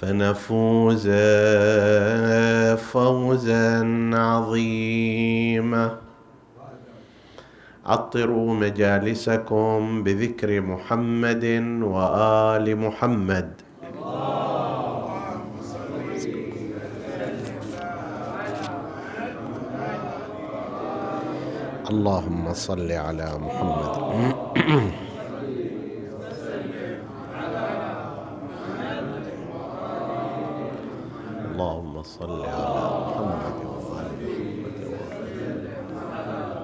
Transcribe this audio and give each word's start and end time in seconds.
فنفوز 0.00 1.08
فوزا 2.76 3.70
عظيما. 4.14 5.98
عطروا 7.86 8.54
مجالسكم 8.54 10.02
بذكر 10.04 10.60
محمد 10.60 11.44
وآل 11.82 12.76
محمد. 12.76 13.50
اللهم 21.90 22.52
صل 22.52 22.92
على 22.92 23.28
محمد 23.38 23.92
اللهم 31.54 32.02
صل 32.14 32.30
على 32.46 32.78
محمد 33.06 33.58
وآل 33.66 34.22
محمد 35.94 36.54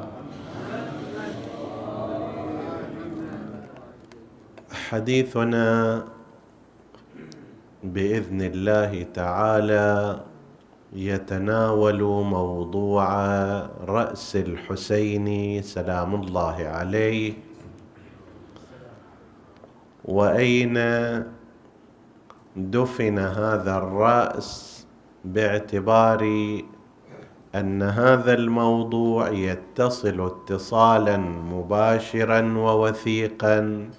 حديثنا 4.91 5.67
بإذن 7.83 8.41
الله 8.43 9.03
تعالى 9.15 10.21
يتناول 10.93 12.03
موضوع 12.25 13.07
رأس 13.85 14.37
الحسين 14.37 15.63
سلام 15.63 16.15
الله 16.15 16.57
عليه. 16.79 17.33
وأين 20.05 20.79
دفن 22.57 23.19
هذا 23.19 23.77
الرأس؟ 23.77 24.80
باعتبار 25.25 26.23
أن 27.55 27.83
هذا 27.83 28.35
الموضوع 28.35 29.29
يتصل 29.29 30.27
اتصالا 30.27 31.17
مباشرا 31.53 32.59
ووثيقا 32.59 33.91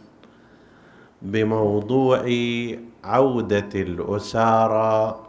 بموضوع 1.21 2.23
عودة 3.03 3.69
الاسارى 3.75 5.19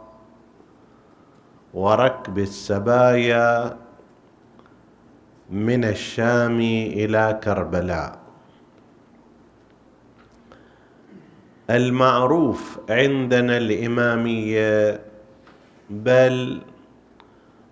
وركب 1.73 2.39
السبايا 2.39 3.77
من 5.49 5.83
الشام 5.83 6.59
إلى 6.99 7.39
كربلاء. 7.43 8.19
المعروف 11.69 12.79
عندنا 12.89 13.57
الإمامية 13.57 15.01
بل 15.89 16.61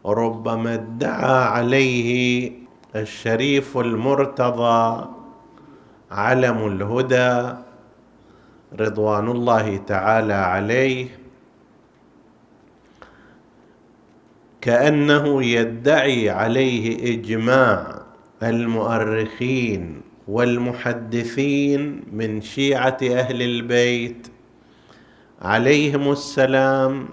ربما 0.05 0.73
ادعى 0.73 1.43
عليه 1.43 2.51
الشريف 2.95 3.77
المرتضى 3.77 5.09
علم 6.11 6.67
الهدى 6.67 7.57
رضوان 8.79 9.27
الله 9.27 9.77
تعالى 9.77 10.33
عليه 10.33 11.07
كأنه 14.61 15.43
يدعي 15.43 16.29
عليه 16.29 17.13
إجماع 17.13 18.01
المؤرخين 18.43 20.01
والمحدثين 20.27 22.03
من 22.13 22.41
شيعة 22.41 22.97
أهل 23.03 23.41
البيت. 23.41 24.27
عليهم 25.41 26.11
السلام 26.11 27.09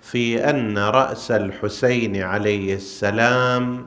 في 0.00 0.50
أن 0.50 0.78
رأس 0.78 1.30
الحسين 1.30 2.22
عليه 2.22 2.74
السلام 2.74 3.86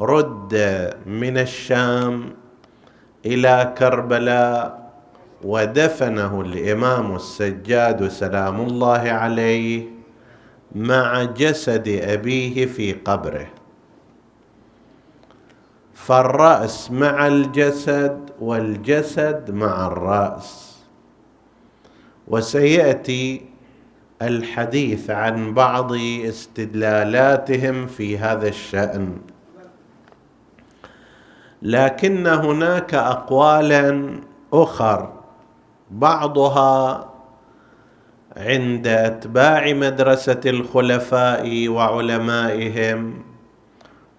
رد 0.00 0.54
من 1.06 1.38
الشام 1.38 2.34
إلى 3.26 3.74
كربلاء 3.78 4.88
ودفنه 5.44 6.40
الإمام 6.40 7.16
السجاد 7.16 8.08
سلام 8.08 8.60
الله 8.60 9.10
عليه 9.10 9.86
مع 10.74 11.24
جسد 11.24 11.88
أبيه 11.88 12.66
في 12.66 12.92
قبره. 12.92 13.46
فالرأس 15.94 16.90
مع 16.90 17.26
الجسد 17.26 18.30
والجسد 18.40 19.50
مع 19.50 19.86
الرأس. 19.86 20.78
وسيأتي 22.28 23.47
الحديث 24.22 25.10
عن 25.10 25.54
بعض 25.54 25.92
استدلالاتهم 26.24 27.86
في 27.86 28.18
هذا 28.18 28.48
الشأن. 28.48 29.16
لكن 31.62 32.26
هناك 32.26 32.94
اقوالا 32.94 34.20
أخر 34.52 35.12
بعضها 35.90 37.08
عند 38.36 38.86
أتباع 38.86 39.72
مدرسة 39.72 40.40
الخلفاء 40.46 41.68
وعلمائهم 41.68 43.22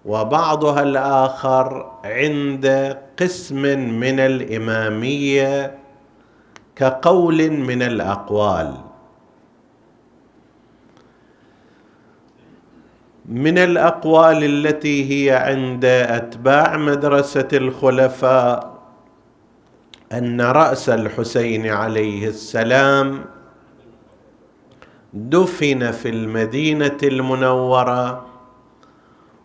وبعضها 0.04 0.82
الآخر 0.82 1.92
عند 2.04 2.96
قسم 3.20 3.62
من 4.00 4.20
الإمامية 4.20 5.78
كقول 6.76 7.50
من 7.50 7.82
الأقوال. 7.82 8.89
من 13.28 13.58
الأقوال 13.58 14.44
التي 14.44 15.10
هي 15.10 15.36
عند 15.36 15.84
أتباع 15.84 16.76
مدرسة 16.76 17.48
الخلفاء 17.52 18.80
أن 20.12 20.40
رأس 20.40 20.88
الحسين 20.88 21.66
عليه 21.66 22.28
السلام 22.28 23.24
دفن 25.14 25.90
في 25.90 26.08
المدينة 26.08 26.98
المنورة 27.02 28.26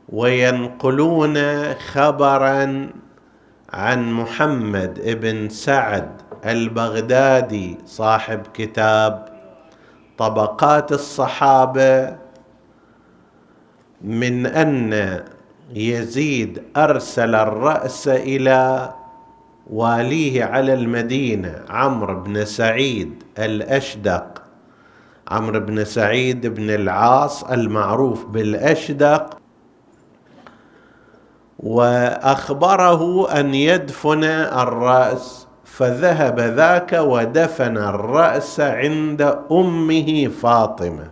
وينقلون 0.09 1.37
خبرا 1.73 2.89
عن 3.73 4.11
محمد 4.13 5.19
بن 5.21 5.49
سعد 5.49 6.21
البغدادي 6.45 7.77
صاحب 7.85 8.41
كتاب 8.53 9.25
طبقات 10.17 10.91
الصحابة 10.91 12.24
من 14.05 14.45
أن 14.45 15.19
يزيد 15.73 16.63
أرسل 16.77 17.35
الرأس 17.35 18.07
إلى 18.07 18.93
واليه 19.69 20.43
على 20.43 20.73
المدينة 20.73 21.61
عمرو 21.69 22.19
بن 22.19 22.45
سعيد 22.45 23.23
الأشدق. 23.39 24.41
عمرو 25.27 25.59
بن 25.59 25.85
سعيد 25.85 26.47
بن 26.47 26.69
العاص 26.69 27.43
المعروف 27.43 28.25
بالأشدق. 28.25 29.37
وأخبره 31.59 33.31
أن 33.39 33.53
يدفن 33.53 34.23
الرأس 34.23 35.47
فذهب 35.63 36.39
ذاك 36.39 36.93
ودفن 36.93 37.77
الرأس 37.77 38.59
عند 38.59 39.37
أمه 39.51 40.27
فاطمة. 40.27 41.11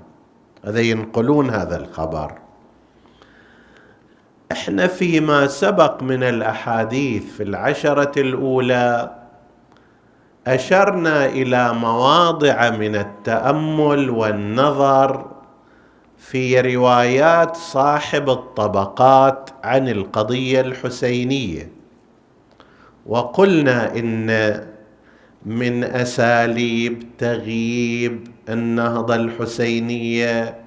هذا 0.65 0.79
ينقلون 0.79 1.49
هذا 1.49 1.77
الخبر. 1.77 2.42
إحنا 4.51 4.87
فيما 4.87 5.47
سبق 5.47 6.03
من 6.03 6.23
الأحاديث 6.23 7.23
في 7.37 7.43
العشرة 7.43 8.21
الأولى 8.21 9.15
أشرنا 10.47 11.25
إلى 11.25 11.73
مواضع 11.73 12.69
من 12.69 12.95
التأمل 12.95 14.09
والنظر 14.09 15.25
في 16.17 16.61
روايات 16.75 17.55
صاحب 17.55 18.29
الطبقات 18.29 19.49
عن 19.63 19.87
القضية 19.89 20.61
الحسينية. 20.61 21.71
وقلنا 23.05 23.95
إن 23.97 24.63
من 25.45 25.83
أساليب 25.83 27.03
تغييب 27.17 28.27
النهضة 28.49 29.15
الحسينية 29.15 30.57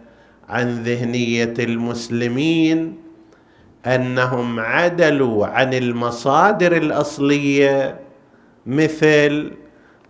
عن 0.49 0.83
ذهنية 0.83 1.55
المسلمين 1.59 2.97
أنهم 3.87 4.61
عدلوا 4.61 5.47
عن 5.47 5.75
المصادر 5.75 6.77
الأصلية 6.77 8.01
مثل 8.67 9.53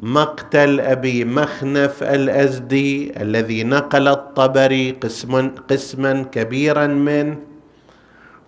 مقتل 0.01 0.81
أبي 0.81 1.25
مخنف 1.25 2.03
الأزدي 2.03 3.23
الذي 3.23 3.65
نقل 3.65 4.09
الطبري 4.09 4.91
قسما 4.91 5.51
قسما 5.69 6.23
كبيرا 6.33 6.87
منه 6.87 7.39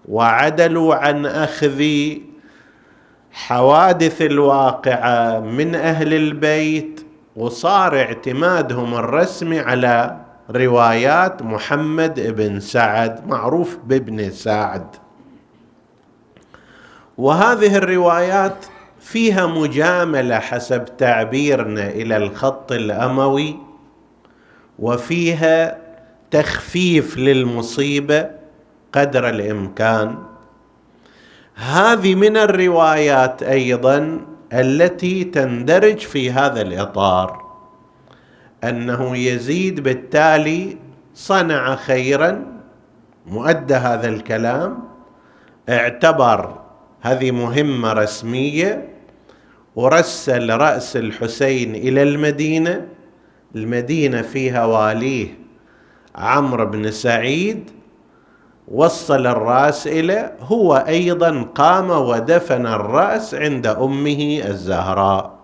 وعدلوا 0.09 0.95
عن 0.95 1.27
أخذ 1.27 1.85
حوادث 3.33 4.23
الواقعة 4.23 5.41
من 5.41 5.75
أهل 5.75 6.15
البيت 6.15 7.01
وصار 7.37 7.97
اعتمادهم 7.97 8.95
الرسمي 8.95 9.61
على 9.61 10.17
روايات 10.51 11.43
محمد 11.43 12.21
بن 12.37 12.61
سعد 12.61 13.27
معروف 13.27 13.79
بابن 13.87 14.31
سعد. 14.31 14.87
وهذه 17.19 17.77
الروايات 17.77 18.67
فيها 19.01 19.47
مجاملة 19.47 20.39
حسب 20.39 20.85
تعبيرنا 20.99 21.89
إلى 21.89 22.17
الخط 22.17 22.73
الأموي 22.73 23.57
وفيها 24.79 25.79
تخفيف 26.31 27.19
للمصيبة 27.19 28.31
قدر 28.93 29.29
الإمكان. 29.29 30.19
هذه 31.55 32.15
من 32.15 32.37
الروايات 32.37 33.43
أيضا 33.43 34.21
التي 34.53 35.25
تندرج 35.25 35.99
في 35.99 36.31
هذا 36.31 36.61
الإطار 36.61 37.49
أنه 38.65 39.17
يزيد 39.17 39.81
بالتالي 39.81 40.79
صنع 41.15 41.77
خيرا 41.77 42.45
مؤدى 43.27 43.75
هذا 43.75 44.09
الكلام 44.09 44.79
اعتبر 45.69 46.68
هذه 47.09 47.31
مهمة 47.31 47.93
رسمية 47.93 48.89
ورسل 49.77 50.51
راس 50.51 50.97
الحسين 50.97 51.75
إلى 51.75 52.03
المدينة. 52.03 52.87
المدينة 53.57 54.23
فيها 54.23 54.65
واليه 54.65 55.29
عمرو 56.17 56.67
بن 56.67 56.91
سعيد. 56.91 57.71
وصل 58.69 59.27
الرأس 59.27 59.87
إلى 59.87 60.33
هو 60.41 60.85
أيضا 60.89 61.43
قام 61.43 61.91
ودفن 61.91 62.67
الرأس 62.67 63.35
عند 63.35 63.67
أمه 63.67 64.43
الزهراء. 64.45 65.39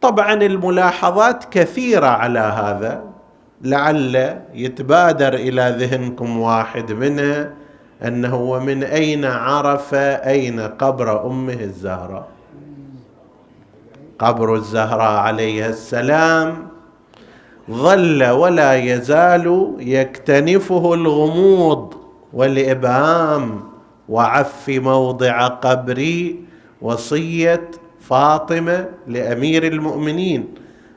طبعا 0.00 0.32
الملاحظات 0.32 1.44
كثيرة 1.44 2.06
على 2.06 2.38
هذا 2.38 3.04
لعل 3.62 4.40
يتبادر 4.54 5.34
إلى 5.34 5.76
ذهنكم 5.78 6.38
واحد 6.38 6.92
منها 6.92 7.50
أنه 8.04 8.36
ومن 8.36 8.82
أين 8.82 9.24
عرف 9.24 9.94
أين 9.94 10.60
قبر 10.60 11.26
أمه 11.26 11.52
الزهراء؟ 11.60 12.28
قبر 14.18 14.54
الزهراء 14.54 15.16
عليها 15.20 15.68
السلام 15.68 16.68
ظل 17.70 18.24
ولا 18.24 18.74
يزال 18.74 19.74
يكتنفه 19.78 20.94
الغموض 20.94 21.94
والإبهام 22.32 23.60
وعف 24.08 24.68
موضع 24.68 25.46
قبري 25.46 26.44
وصية 26.82 27.70
فاطمة 28.00 28.88
لأمير 29.06 29.66
المؤمنين 29.66 30.54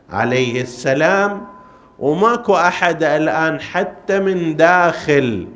عليه 0.10 0.62
السلام. 0.62 1.42
وماكو 2.00 2.56
أحد 2.56 3.04
الآن 3.04 3.60
حتى 3.60 4.20
من 4.20 4.56
داخل 4.56 5.48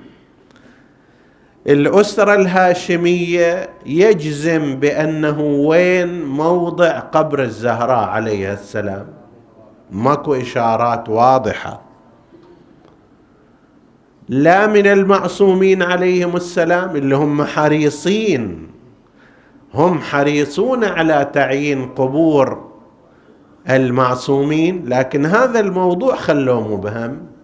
الأسرة 1.68 2.36
الهاشمية 2.36 3.70
يجزم 3.86 4.76
بأنه 4.76 5.42
وين 5.42 6.26
موضع 6.26 7.00
قبر 7.00 7.44
الزهراء 7.44 8.10
عليها 8.10 8.54
السلام. 8.54 9.08
ماكو 9.92 10.34
إشارات 10.34 11.10
واضحة. 11.10 11.82
لا 14.30 14.68
من 14.68 14.88
المعصومين 14.88 15.84
عليهم 15.84 16.36
السلام 16.36 16.96
اللي 16.96 17.16
هم 17.16 17.44
حريصين. 17.44 18.68
هم 19.74 20.00
حريصون 20.00 20.84
على 20.84 21.30
تعيين 21.34 21.86
قبور 21.86 22.72
المعصومين 23.70 24.84
لكن 24.88 25.26
هذا 25.26 25.60
الموضوع 25.60 26.16
خلوه 26.16 26.68
مبهم. 26.68 27.35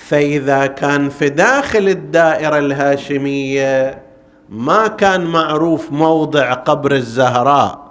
فإذا 0.00 0.66
كان 0.66 1.08
في 1.08 1.28
داخل 1.28 1.88
الدائرة 1.88 2.58
الهاشمية 2.58 4.02
ما 4.48 4.88
كان 4.88 5.24
معروف 5.24 5.92
موضع 5.92 6.52
قبر 6.52 6.92
الزهراء. 6.92 7.90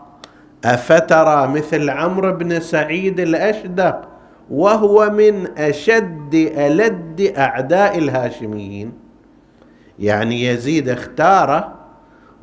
أفترى 0.66 1.48
مثل 1.48 1.90
عمرو 1.90 2.34
بن 2.34 2.60
سعيد 2.60 3.20
الأشدق 3.20 4.02
وهو 4.50 5.10
من 5.10 5.58
أشد 5.58 6.36
ألد 6.58 7.34
أعداء 7.38 7.98
الهاشميين. 7.98 8.94
يعني 10.00 10.46
يزيد 10.46 10.90
اختاره 10.90 11.74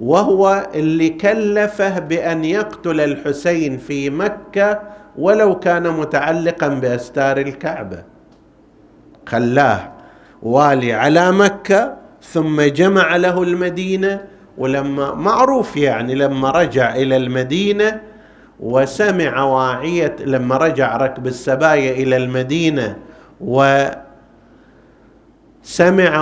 وهو 0.01 0.67
اللي 0.75 1.09
كلفه 1.09 1.99
بأن 1.99 2.45
يقتل 2.45 3.01
الحسين 3.01 3.79
في 3.79 4.11
مكة 4.11 4.81
ولو 5.19 5.59
كان 5.59 5.91
متعلقا 5.91 6.69
بأستار 6.69 7.37
الكعبة. 7.37 8.16
خلاه 9.27 9.93
والي 10.43 10.93
على 10.93 11.33
مكة 11.33 11.97
ثم 12.23 12.61
جمع 12.61 13.17
له 13.17 13.43
المدينة 13.43 14.25
ولما 14.59 15.15
معروف 15.15 15.77
يعني 15.77 16.15
لما 16.15 16.51
رجع 16.51 16.95
إلى 16.95 17.17
المدينة 17.17 18.01
وسمع 18.61 19.43
واعية 19.43 20.17
لما 20.21 20.57
رجع 20.57 20.97
ركب 20.97 21.27
السبايا 21.27 21.93
إلى 21.93 22.17
المدينة 22.17 22.97
وسمع 23.41 24.01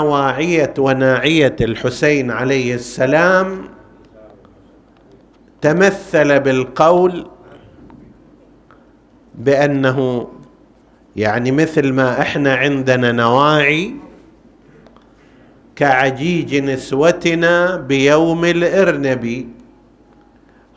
واعية 0.00 0.74
وناعية 0.78 1.56
الحسين 1.60 2.30
عليه 2.30 2.74
السلام 2.74 3.68
تمثل 5.60 6.40
بالقول 6.40 7.26
بأنه 9.34 10.28
يعني 11.16 11.50
مثل 11.50 11.92
ما 11.92 12.20
إحنا 12.20 12.54
عندنا 12.54 13.12
نواعي 13.12 13.94
كعجيج 15.76 16.56
نسوتنا 16.56 17.76
بيوم 17.76 18.44
الإرنبي. 18.44 19.48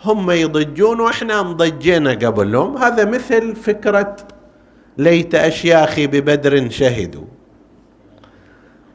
هم 0.03 0.32
يضجون 0.32 1.00
وإحنا 1.00 1.44
مضجينا 1.44 2.12
قبلهم 2.12 2.77
هذا 2.77 3.06
مثل 3.06 3.56
فكرة 3.56 4.15
ليت 4.98 5.36
أشياخي 5.36 6.08
ببدر 6.08 6.70
شهدوا. 6.70 7.25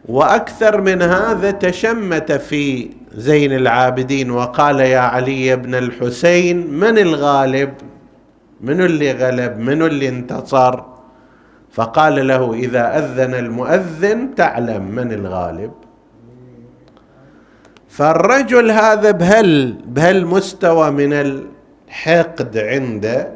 وأكثر 0.09 0.81
من 0.81 1.03
هذا 1.03 1.51
تشمت 1.51 2.33
في 2.33 2.91
زين 3.15 3.53
العابدين 3.53 4.31
وقال 4.31 4.81
يا 4.81 4.99
علي 4.99 5.57
بن 5.57 5.75
الحسين 5.75 6.71
من 6.71 6.99
الغالب؟ 6.99 7.75
من 8.61 8.81
اللي 8.81 9.13
غلب؟ 9.13 9.59
من 9.59 9.83
اللي 9.83 10.09
انتصر؟ 10.09 10.92
فقال 11.73 12.27
له 12.29 12.53
إذا 12.55 12.99
أذن 12.99 13.35
المؤذن 13.35 14.35
تعلم 14.35 14.83
من 14.83 15.13
الغالب. 15.13 15.73
فالرجل 17.89 18.71
هذا 18.71 19.11
بهال 19.11 19.73
بهالمستوى 19.87 20.91
من 20.91 21.13
الحقد 21.13 22.59
عنده. 22.59 23.33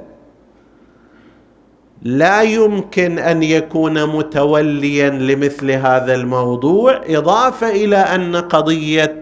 لا 2.02 2.42
يمكن 2.42 3.18
أن 3.18 3.42
يكون 3.42 4.16
متوليا 4.16 5.10
لمثل 5.10 5.70
هذا 5.70 6.14
الموضوع 6.14 7.00
إضافة 7.06 7.70
إلى 7.70 7.96
أن 7.96 8.36
قضية 8.36 9.20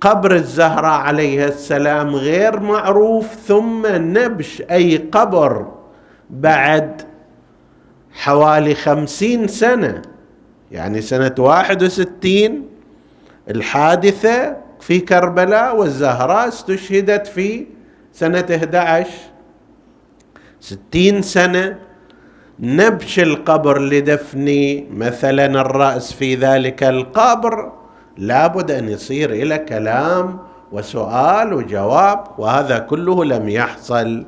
قبر 0.00 0.34
الزهراء 0.34 1.00
عليها 1.00 1.48
السلام 1.48 2.14
غير 2.14 2.60
معروف 2.60 3.26
ثم 3.34 3.86
نبش 3.86 4.62
أي 4.70 4.96
قبر 4.96 5.66
بعد 6.30 7.02
حوالي 8.18 8.74
خمسين 8.74 9.48
سنة. 9.48 10.02
يعني 10.72 11.00
سنة 11.00 11.34
واحد 11.38 11.82
وستين 11.82 12.66
الحادثة 13.50 14.56
في 14.80 15.00
كربلاء 15.00 15.76
والزهراء 15.76 16.48
استشهدت 16.48 17.26
في 17.26 17.66
سنة 18.12 18.46
11 18.56 19.10
ستين 20.60 21.22
سنة 21.22 21.78
نبش 22.60 23.20
القبر 23.20 23.78
لدفن 23.78 24.48
مثلا 24.90 25.46
الرأس 25.60 26.12
في 26.12 26.34
ذلك 26.34 26.82
القبر. 26.82 27.72
لابد 28.16 28.70
أن 28.70 28.88
يصير 28.88 29.30
إلى 29.30 29.58
كلام 29.58 30.38
وسؤال 30.72 31.52
وجواب 31.52 32.24
وهذا 32.38 32.78
كله 32.78 33.24
لم 33.24 33.48
يحصل. 33.48 34.24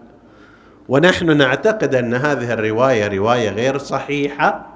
ونحن 0.91 1.37
نعتقد 1.37 1.95
أن 1.95 2.15
هذه 2.15 2.53
الرواية 2.53 3.09
رواية 3.09 3.51
غير 3.51 3.79
صحيحة 3.79 4.67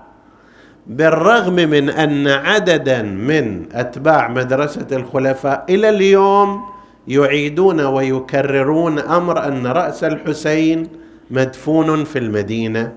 بالرغم 0.86 1.54
من 1.54 1.90
أن 1.90 2.28
عددا 2.28 3.02
من 3.02 3.66
أتباع 3.72 4.28
مدرسة 4.28 4.86
الخلفاء 4.92 5.64
إلى 5.68 5.88
اليوم 5.88 6.62
يعيدون 7.08 7.80
ويكررون 7.80 8.98
أمر 8.98 9.48
أن 9.48 9.66
رأس 9.66 10.04
الحسين 10.04 10.88
مدفون 11.30 12.04
في 12.04 12.18
المدينة. 12.18 12.92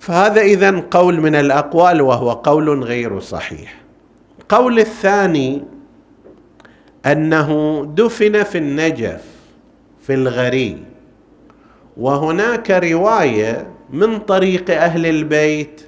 فهذا 0.00 0.40
اذا 0.40 0.82
قول 0.90 1.20
من 1.20 1.34
الأقوال 1.34 2.02
وهو 2.02 2.30
قول 2.30 2.82
غير 2.82 3.20
صحيح. 3.20 3.80
القول 4.40 4.78
الثاني 4.78 5.64
أنه 7.06 7.82
دفن 7.96 8.42
في 8.42 8.58
النجف 8.58 9.24
في 10.02 10.14
الغري 10.14 10.89
وهناك 12.00 12.70
رواية 12.70 13.66
من 13.90 14.18
طريق 14.18 14.70
أهل 14.70 15.06
البيت 15.06 15.80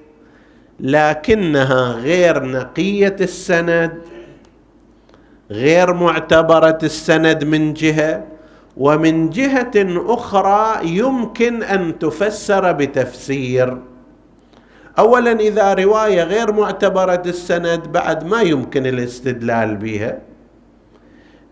لكنها 0.80 1.92
غير 1.92 2.44
نقية 2.44 3.16
السند 3.20 3.92
غير 5.50 5.92
معتبرة 5.92 6.78
السند 6.82 7.44
من 7.44 7.74
جهة 7.74 8.24
ومن 8.76 9.30
جهة 9.30 9.72
أخرى 10.14 10.88
يمكن 10.88 11.62
أن 11.62 11.98
تفسر 11.98 12.72
بتفسير. 12.72 13.78
اولا 14.98 15.32
إذا 15.32 15.74
رواية 15.74 16.22
غير 16.22 16.52
معتبرة 16.52 17.22
السند 17.26 17.92
بعد 17.92 18.26
ما 18.26 18.40
يمكن 18.42 18.86
الاستدلال 18.86 19.76
بها. 19.76 20.18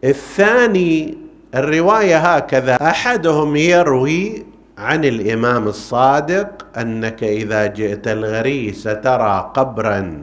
الثاني 0.05 1.19
الرواية 1.55 2.19
هكذا 2.19 2.75
أحدهم 2.75 3.57
يروي 3.57 4.50
عن 4.81 5.05
الإمام 5.05 5.69
الصادق 5.69 6.67
أنك 6.77 7.25
إذا 7.25 7.67
جئت 7.67 8.09
الغري 8.09 8.73
سترى 8.73 9.53
قبرا 9.55 10.23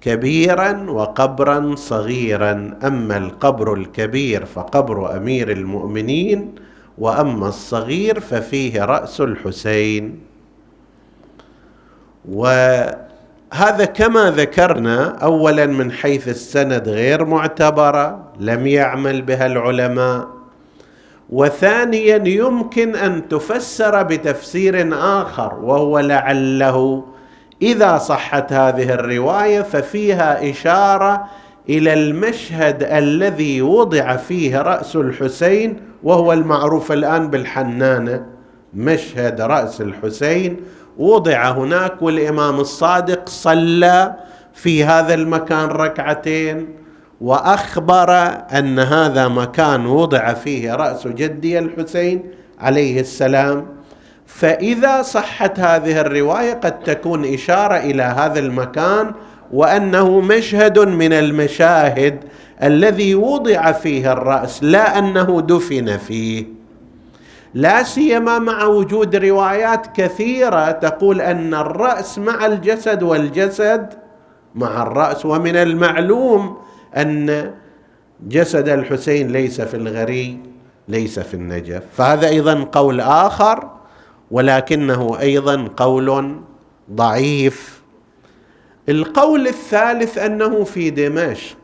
كبيرا 0.00 0.90
وقبرا 0.90 1.74
صغيرا. 1.76 2.78
أما 2.84 3.16
القبر 3.16 3.74
الكبير 3.74 4.44
فقبر 4.44 5.16
أمير 5.16 5.50
المؤمنين 5.50 6.54
وأما 6.98 7.48
الصغير 7.48 8.20
ففيه 8.20 8.84
رأس 8.84 9.20
الحسين. 9.20 10.20
وهذا 12.28 13.84
كما 13.94 14.30
ذكرنا 14.30 15.18
اولا 15.22 15.66
من 15.66 15.92
حيث 15.92 16.28
السند 16.28 16.88
غير 16.88 17.24
معتبره 17.24 18.32
لم 18.40 18.66
يعمل 18.66 19.22
بها 19.22 19.46
العلماء. 19.46 20.35
وثانيا 21.30 22.22
يمكن 22.28 22.96
أن 22.96 23.28
تفسر 23.28 24.02
بتفسير 24.02 24.88
آخر 24.92 25.54
وهو 25.54 25.98
لعله 25.98 27.04
إذا 27.62 27.98
صحت 27.98 28.52
هذه 28.52 28.92
الرواية 28.92 29.62
ففيها 29.62 30.50
إشارة 30.50 31.24
إلى 31.68 31.92
المشهد 31.92 32.82
الذي 32.82 33.62
وضع 33.62 34.16
فيه 34.16 34.62
رأس 34.62 34.96
الحسين 34.96 35.80
وهو 36.02 36.32
المعروف 36.32 36.92
الآن 36.92 37.30
بالحنانة 37.30 38.26
مشهد 38.74 39.40
رأس 39.40 39.80
الحسين. 39.80 40.56
وضع 40.98 41.50
هناك 41.50 42.02
والإمام 42.02 42.60
الصادق 42.60 43.28
صلى 43.28 44.14
في 44.54 44.84
هذا 44.84 45.14
المكان 45.14 45.68
ركعتين 45.68 46.85
وأخبر 47.20 48.10
أن 48.58 48.78
هذا 48.78 49.28
مكان 49.28 49.86
وضع 49.86 50.32
فيه 50.32 50.74
رأس 50.74 51.06
جدي 51.06 51.58
الحسين 51.58 52.22
عليه 52.60 53.00
السلام. 53.00 53.66
فإذا 54.26 55.02
صحت 55.02 55.60
هذه 55.60 56.00
الرواية 56.00 56.52
قد 56.54 56.80
تكون 56.80 57.34
إشارة 57.34 57.76
إلى 57.76 58.02
هذا 58.02 58.38
المكان 58.38 59.12
وأنه 59.52 60.20
مشهد 60.20 60.78
من 60.78 61.12
المشاهد 61.12 62.24
الذي 62.62 63.14
وضع 63.14 63.72
فيه 63.72 64.12
الرأس 64.12 64.62
لا 64.62 64.98
أنه 64.98 65.40
دفن 65.40 65.96
فيه. 65.96 66.46
لا 67.54 67.82
سيما 67.82 68.38
مع 68.38 68.64
وجود 68.64 69.16
روايات 69.16 69.86
كثيرة 69.96 70.70
تقول 70.70 71.20
أن 71.20 71.54
الرأس 71.54 72.18
مع 72.18 72.46
الجسد 72.46 73.02
والجسد 73.02 73.94
مع 74.54 74.82
الرأس 74.82 75.26
ومن 75.26 75.56
المعلوم 75.56 76.56
أن 76.96 77.54
جسد 78.20 78.68
الحسين 78.68 79.28
ليس 79.28 79.60
في 79.60 79.76
الغري 79.76 80.40
ليس 80.88 81.18
في 81.18 81.34
النجف. 81.34 81.82
فهذا 81.96 82.28
أيضا 82.28 82.64
قول 82.72 83.00
آخر 83.00 83.70
ولكنه 84.30 85.20
أيضا 85.20 85.68
قول 85.76 86.40
ضعيف. 86.90 87.82
القول 88.88 89.46
الثالث 89.46 90.18
أنه 90.18 90.64
في 90.64 90.90
دمشق. 90.90 91.56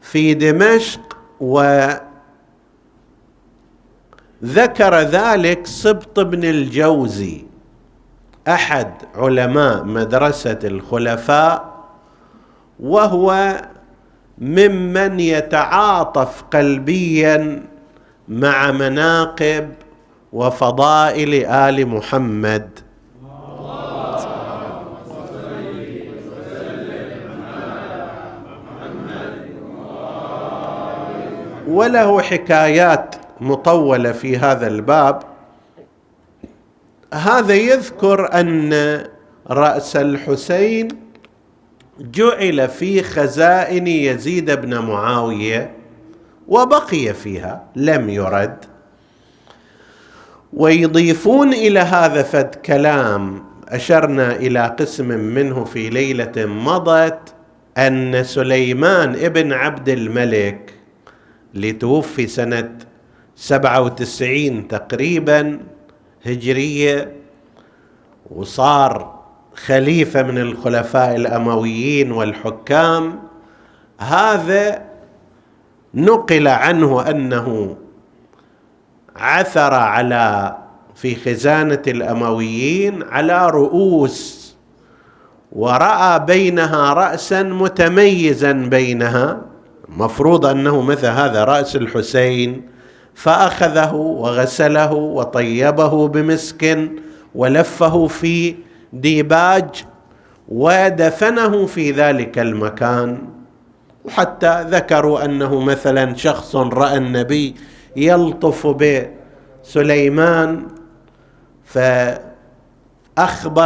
في 0.00 0.34
دمشق 0.34 1.16
و 1.40 1.86
ذكر 4.44 4.94
ذلك 4.94 5.66
سبط 5.66 6.20
بن 6.20 6.44
الجوزي 6.44 7.44
أحد 8.48 8.92
علماء 9.14 9.84
مدرسة 9.84 10.58
الخلفاء 10.64 11.69
وهو 12.80 13.56
ممن 14.38 15.20
يتعاطف 15.20 16.42
قلبيا 16.42 17.62
مع 18.28 18.70
مناقب 18.70 19.68
وفضائل 20.32 21.46
آل 21.46 21.86
محمد. 21.86 22.68
وله 31.68 32.22
حكايات 32.22 33.14
مطولة 33.40 34.12
في 34.12 34.36
هذا 34.36 34.66
الباب. 34.66 35.22
هذا 37.14 37.54
يذكر 37.54 38.40
أن 38.40 38.72
رأس 39.50 39.96
الحسين 39.96 40.88
جعل 42.00 42.68
في 42.68 43.02
خزائن 43.02 43.86
يزيد 43.86 44.50
بن 44.50 44.78
معاوية 44.78 45.70
وبقي 46.48 47.14
فيها 47.14 47.64
لم 47.76 48.10
يرد. 48.10 48.64
ويضيفون 50.52 51.52
إلى 51.52 51.80
هذا 51.80 52.22
فد 52.22 52.54
كلام 52.54 53.44
أشرنا 53.68 54.36
إلى 54.36 54.76
قسم 54.80 55.08
منه 55.08 55.64
في 55.64 55.90
ليلة 55.90 56.32
مضت 56.36 57.34
أن 57.78 58.24
سليمان 58.24 59.14
ابن 59.14 59.52
عبد 59.52 59.88
الملك 59.88 60.74
لتوفي 61.54 62.26
سنة 62.26 62.78
سبعة 63.36 63.80
وتسعين 63.80 64.68
تقريبا 64.68 65.60
هجرية 66.26 67.12
وصار 68.30 69.19
خليفة 69.66 70.22
من 70.22 70.38
الخلفاء 70.38 71.16
الأمويين 71.16 72.12
والحكام 72.12 73.18
هذا 73.98 74.82
نقل 75.94 76.48
عنه 76.48 77.10
أنه 77.10 77.76
عثر 79.16 79.74
على 79.74 80.56
في 80.94 81.14
خزانة 81.16 81.82
الأمويين 81.86 83.02
على 83.02 83.50
رؤوس 83.50 84.40
ورأى 85.52 86.18
بينها 86.18 86.92
رأسا 86.92 87.42
متميزا 87.42 88.52
بينها 88.52 89.40
مفروض 89.88 90.46
أنه 90.46 90.82
مثل 90.82 91.06
هذا 91.06 91.44
رأس 91.44 91.76
الحسين 91.76 92.62
فأخذه 93.14 93.94
وغسله 93.94 94.92
وطيبه 94.92 96.08
بمسك 96.08 96.90
ولفه 97.34 98.06
في 98.06 98.54
ديباج 98.92 99.84
ودفنه 100.48 101.66
في 101.66 101.90
ذلك 101.90 102.38
المكان. 102.38 103.18
وحتى 104.04 104.66
ذكروا 104.70 105.24
أنه 105.24 105.60
مثلا 105.60 106.14
شخص 106.14 106.56
رأى 106.56 106.96
النبي 106.96 107.54
يلطف 107.96 108.66
بسليمان 108.66 110.66
فأخبر 111.64 112.20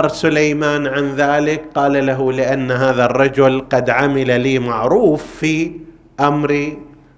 سليمان 0.09 0.87
عن 0.87 1.15
ذلك 1.15 1.63
قال 1.75 2.07
له 2.07 2.33
لأن 2.33 2.71
هذا 2.71 3.05
الرجل 3.05 3.65
قد 3.73 3.91
عمل 3.91 4.41
لي 4.41 4.59
معروف 4.59 5.27
في 5.41 5.73
أمر 6.21 6.77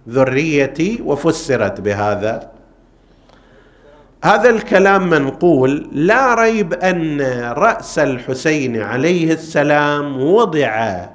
ذريتي 0.08 1.00
وفسرت 1.04 1.80
بهذا. 1.80 2.50
هذا 4.26 4.50
الكلام 4.50 5.11
منقول 5.11 5.88
لا 5.92 6.35
ريب 6.35 6.75
أن 6.75 7.21
رأس 7.56 7.99
الحسين 7.99 8.83
عليه 8.83 9.33
السلام 9.33 10.23
وضع 10.23 11.06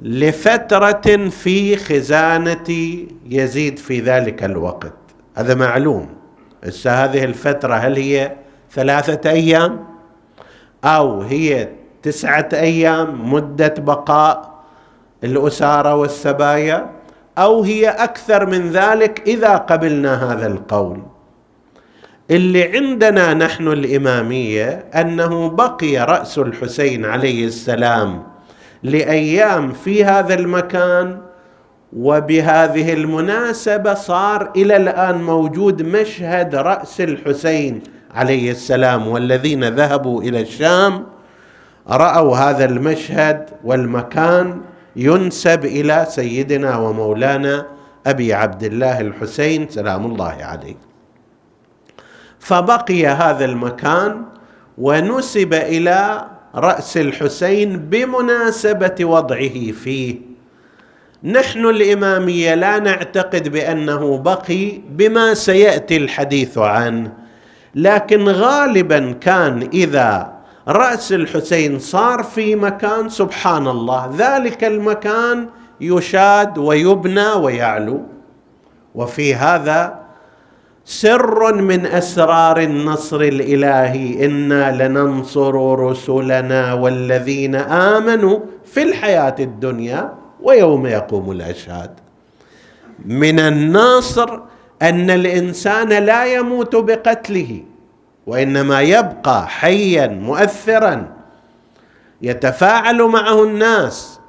لفترة 0.00 1.28
في 1.30 1.76
خزانة 1.76 2.98
يزيد 3.26 3.78
في 3.78 4.00
ذلك 4.00 4.44
الوقت. 4.44 4.92
هذا 5.36 5.54
معلوم. 5.54 6.08
هسه 6.64 7.04
هذه 7.04 7.24
الفترة 7.24 7.74
هل 7.74 7.96
هي 7.96 8.32
ثلاثة 8.72 9.30
أيام؟ 9.30 9.84
أو 10.84 11.22
هي 11.22 11.68
تسعة 12.02 12.48
أيام 12.52 13.32
مدة 13.32 13.74
بقاء 13.78 14.62
الأسارة 15.24 15.94
والسبايا؟ 15.94 16.90
أو 17.38 17.62
هي 17.62 17.88
أكثر 17.88 18.46
من 18.46 18.70
ذلك 18.70 19.22
إذا 19.26 19.56
قبلنا 19.56 20.32
هذا 20.32 20.46
القول؟ 20.46 21.02
اللي 22.30 22.76
عندنا 22.76 23.34
نحن 23.34 23.68
الإمامية 23.68 24.84
أنه 24.94 25.48
بقي 25.48 25.96
رأس 25.96 26.38
الحسين 26.38 27.04
عليه 27.04 27.46
السلام 27.46 28.22
لأيام 28.82 29.72
في 29.72 30.04
هذا 30.04 30.34
المكان 30.34 31.18
وبهذه 31.96 32.92
المناسبة 32.92 33.94
صار 33.94 34.50
إلى 34.56 34.76
الآن 34.76 35.22
موجود 35.22 35.82
مشهد 35.82 36.54
رأس 36.54 37.00
الحسين 37.00 37.82
عليه 38.14 38.50
السلام 38.50 39.08
والذين 39.08 39.64
ذهبوا 39.64 40.22
إلى 40.22 40.40
الشام 40.40 41.06
رأوا 41.88 42.36
هذا 42.36 42.64
المشهد 42.64 43.50
والمكان 43.64 44.60
ينسب 44.96 45.64
إلى 45.64 46.06
سيدنا 46.08 46.76
ومولانا 46.78 47.66
أبي 48.06 48.34
عبد 48.34 48.62
الله 48.62 49.00
الحسين 49.00 49.68
سلام 49.68 50.06
الله 50.06 50.36
عليه. 50.40 50.89
فبقي 52.40 53.06
هذا 53.06 53.44
المكان 53.44 54.22
ونسب 54.78 55.54
إلى 55.54 56.26
رأس 56.54 56.96
الحسين 56.96 57.76
بمناسبة 57.76 58.94
وضعه 59.00 59.72
فيه. 59.72 60.16
نحن 61.24 61.66
الإمامية 61.66 62.54
لا 62.54 62.78
نعتقد 62.78 63.48
بأنه 63.48 64.18
بقي 64.18 64.78
بما 64.90 65.34
سيأتي 65.34 65.96
الحديث 65.96 66.58
عنه 66.58 67.12
لكن 67.74 68.28
غالبا 68.28 69.12
كان 69.12 69.68
إذا 69.72 70.32
رأس 70.68 71.12
الحسين 71.12 71.78
صار 71.78 72.22
في 72.22 72.56
مكان 72.56 73.08
سبحان 73.08 73.68
الله 73.68 74.14
ذلك 74.18 74.64
المكان 74.64 75.48
يشاد 75.80 76.58
ويبنى 76.58 77.28
ويعلو. 77.28 78.02
وفي 78.94 79.34
هذا 79.34 80.00
سر 80.90 81.54
من 81.54 81.86
أسرار 81.86 82.60
النصر 82.60 83.20
الإلهي. 83.20 84.26
إنا 84.26 84.88
لننصر 84.88 85.78
رسلنا 85.78 86.72
والذين 86.72 87.54
آمنوا 87.54 88.38
في 88.64 88.82
الحياة 88.82 89.34
الدنيا 89.38 90.14
ويوم 90.42 90.86
يقوم 90.86 91.30
الأشهاد. 91.30 91.90
من 93.04 93.40
الناصر 93.40 94.38
أن 94.82 95.10
الإنسان 95.10 95.88
لا 95.88 96.24
يموت 96.24 96.76
بقتله 96.76 97.62
وإنما 98.26 98.80
يبقى 98.80 99.48
حيا 99.48 100.06
مؤثرا 100.06 101.06
يتفاعل 102.22 103.02
معه 103.02 103.44
الناس 103.44 104.20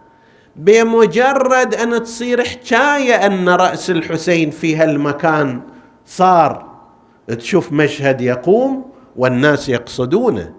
بمجرد 0.55 1.75
أن 1.75 2.03
تصير 2.03 2.43
حكاية 2.43 3.25
أن 3.25 3.49
رأس 3.49 3.89
الحسين 3.89 4.49
في 4.49 4.75
هالمكان 4.75 5.61
صار 6.11 6.65
تشوف 7.27 7.71
مشهد 7.71 8.21
يقوم 8.21 8.85
والناس 9.15 9.69
يقصدونه 9.69 10.53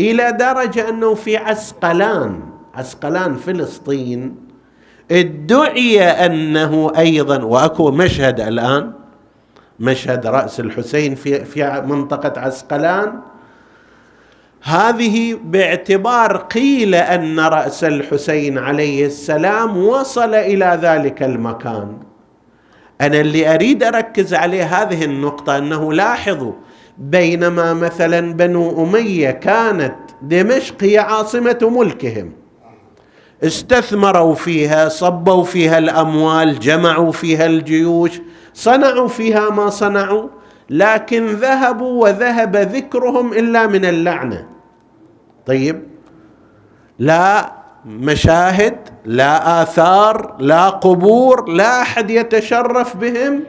إلى 0.00 0.32
درجة 0.32 0.88
أنه 0.88 1.14
في 1.14 1.36
عسقلان 1.36 2.40
عسقلان 2.74 3.34
فلسطين 3.34 4.36
ادعي 5.10 6.02
أنه 6.02 6.92
أيضا 6.98 7.44
وأكو 7.44 7.90
مشهد 7.90 8.40
الآن 8.40 8.92
مشهد 9.80 10.26
رأس 10.26 10.60
الحسين 10.60 11.14
في 11.14 11.44
في 11.44 11.82
منطقة 11.86 12.40
عسقلان. 12.40 13.20
هذه 14.62 15.38
باعتبار 15.44 16.36
قيل 16.36 16.94
أن 16.94 17.40
رأس 17.40 17.84
الحسين 17.84 18.58
عليه 18.58 19.06
السلام 19.06 19.76
وصل 19.76 20.34
إلى 20.34 20.78
ذلك 20.82 21.22
المكان. 21.22 21.98
أنا 23.00 23.20
اللي 23.20 23.54
أريد 23.54 23.82
أركز 23.82 24.34
عليه 24.34 24.64
هذه 24.64 25.04
النقطة 25.04 25.58
أنه 25.58 25.92
لاحظوا 25.92 26.52
بينما 26.98 27.74
مثلا 27.74 28.32
بنو 28.34 28.84
أمية 28.84 29.30
كانت 29.30 29.94
دمشق 30.22 30.84
هي 30.84 30.98
عاصمة 30.98 31.58
ملكهم. 31.62 32.32
استثمروا 33.44 34.34
فيها 34.34 34.88
صبوا 34.88 35.44
فيها 35.44 35.78
الأموال 35.78 36.58
جمعوا 36.58 37.12
فيها 37.12 37.46
الجيوش 37.46 38.20
صنعوا 38.54 39.08
فيها 39.08 39.50
ما 39.50 39.70
صنعوا 39.70 40.28
لكن 40.70 41.26
ذهبوا 41.26 42.02
وذهب 42.02 42.56
ذكرهم 42.56 43.32
إلا 43.32 43.66
من 43.66 43.84
اللعنة. 43.84 44.46
طيب. 45.46 45.82
لا 46.98 47.52
مشاهد 47.86 48.88
لا 49.04 49.62
آثار 49.62 50.36
لا 50.38 50.68
قبور 50.68 51.48
لا 51.48 51.82
أحد 51.82 52.10
يتشرف 52.10 52.96
بهم. 52.96 53.44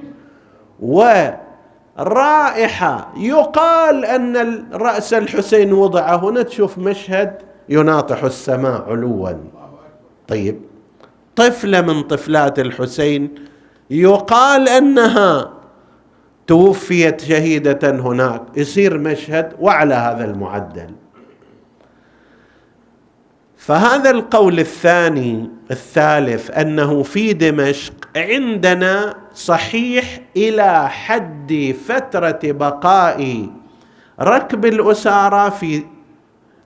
ورائحة 1.98 3.14
يقال 3.18 4.06
أن 4.06 4.66
راس 4.74 5.14
الحسين 5.14 5.74
وضع 5.74 6.16
هنا 6.16 6.42
تشوف 6.42 6.78
مشهد 6.78 7.42
يناطح 7.70 8.24
السماء 8.24 8.90
علوا. 8.90 9.30
طيب 10.28 10.62
طفلة 11.36 11.82
من 11.82 12.02
طفلات 12.04 12.60
الحسين 12.60 13.36
يقال 13.90 14.70
أنها 14.70 15.54
توفيت 16.48 17.22
شهيدة 17.22 17.92
هناك. 17.92 18.42
يصير 18.56 18.98
مشهد 18.98 19.54
وعلى 19.60 19.96
هذا 19.96 20.26
المعدل. 20.26 20.90
فهذا 23.58 24.10
القول 24.10 24.60
الثاني 24.60 25.50
الثالث 25.72 26.52
أنه 26.52 27.04
في 27.04 27.34
دمشق 27.34 27.94
عندنا 28.16 29.16
صحيح 29.34 30.20
إلى 30.38 30.90
حد 30.90 31.76
فترة 31.88 32.40
بقاء 32.44 33.50
ركب 34.22 34.66
الاسارى 34.66 35.52
في 35.52 35.84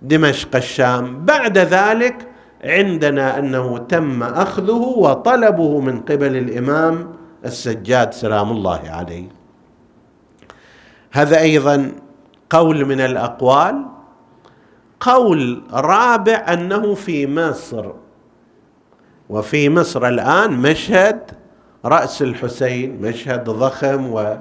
دمشق 0.01 0.55
الشام. 0.55 1.25
بعد 1.25 1.57
ذلك 1.57 2.27
عندنا 2.63 3.39
أنه 3.39 3.77
تم 3.77 4.23
أخذه 4.23 4.93
وطلبه 4.97 5.79
من 5.79 5.99
قبل 5.99 6.37
الإمام 6.37 7.13
السجاد 7.45 8.13
سلام 8.13 8.51
الله 8.51 8.81
عليه. 8.89 9.27
هذا 11.11 11.39
أيضا 11.39 11.91
قول 12.49 12.85
من 12.85 13.01
الأقوال. 13.01 13.85
قول 15.01 15.61
رابع 15.73 16.45
أنه 16.53 16.93
في 16.95 17.27
مصر. 17.27 17.85
وفي 19.29 19.69
مصر 19.69 20.07
الآن 20.07 20.51
مشهد 20.51 21.19
رأس 21.85 22.21
الحسين 22.21 23.01
مشهد 23.01 23.49
ضخم 23.49 24.13
و 24.13 24.37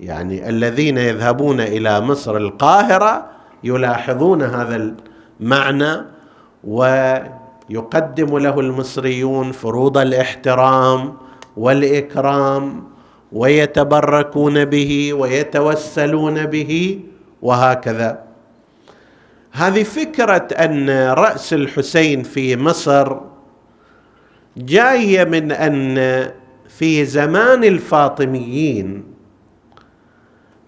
يعني 0.00 0.48
الذين 0.48 0.98
يذهبون 0.98 1.60
إلى 1.60 2.00
مصر 2.00 2.36
القاهرة 2.36 3.26
يلاحظون 3.64 4.42
هذا 4.42 4.94
المعنى 5.40 6.02
ويقدم 6.64 8.38
له 8.38 8.60
المصريون 8.60 9.52
فروض 9.52 9.98
الاحترام 9.98 11.14
والإكرام 11.56 12.84
ويتبركون 13.32 14.64
به 14.64 15.12
ويتوسلون 15.12 16.46
به 16.46 17.00
وهكذا. 17.42 18.31
هذه 19.52 19.82
فكرة 19.82 20.48
أن 20.52 20.90
رأس 21.08 21.52
الحسين 21.52 22.22
في 22.22 22.56
مصر 22.56 23.16
جاية 24.56 25.24
من 25.24 25.52
أن 25.52 25.96
في 26.68 27.04
زمان 27.04 27.64
الفاطميين 27.64 29.04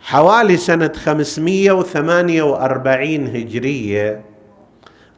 حوالي 0.00 0.56
سنة 0.56 0.92
548 1.04 3.26
هجرية 3.26 4.24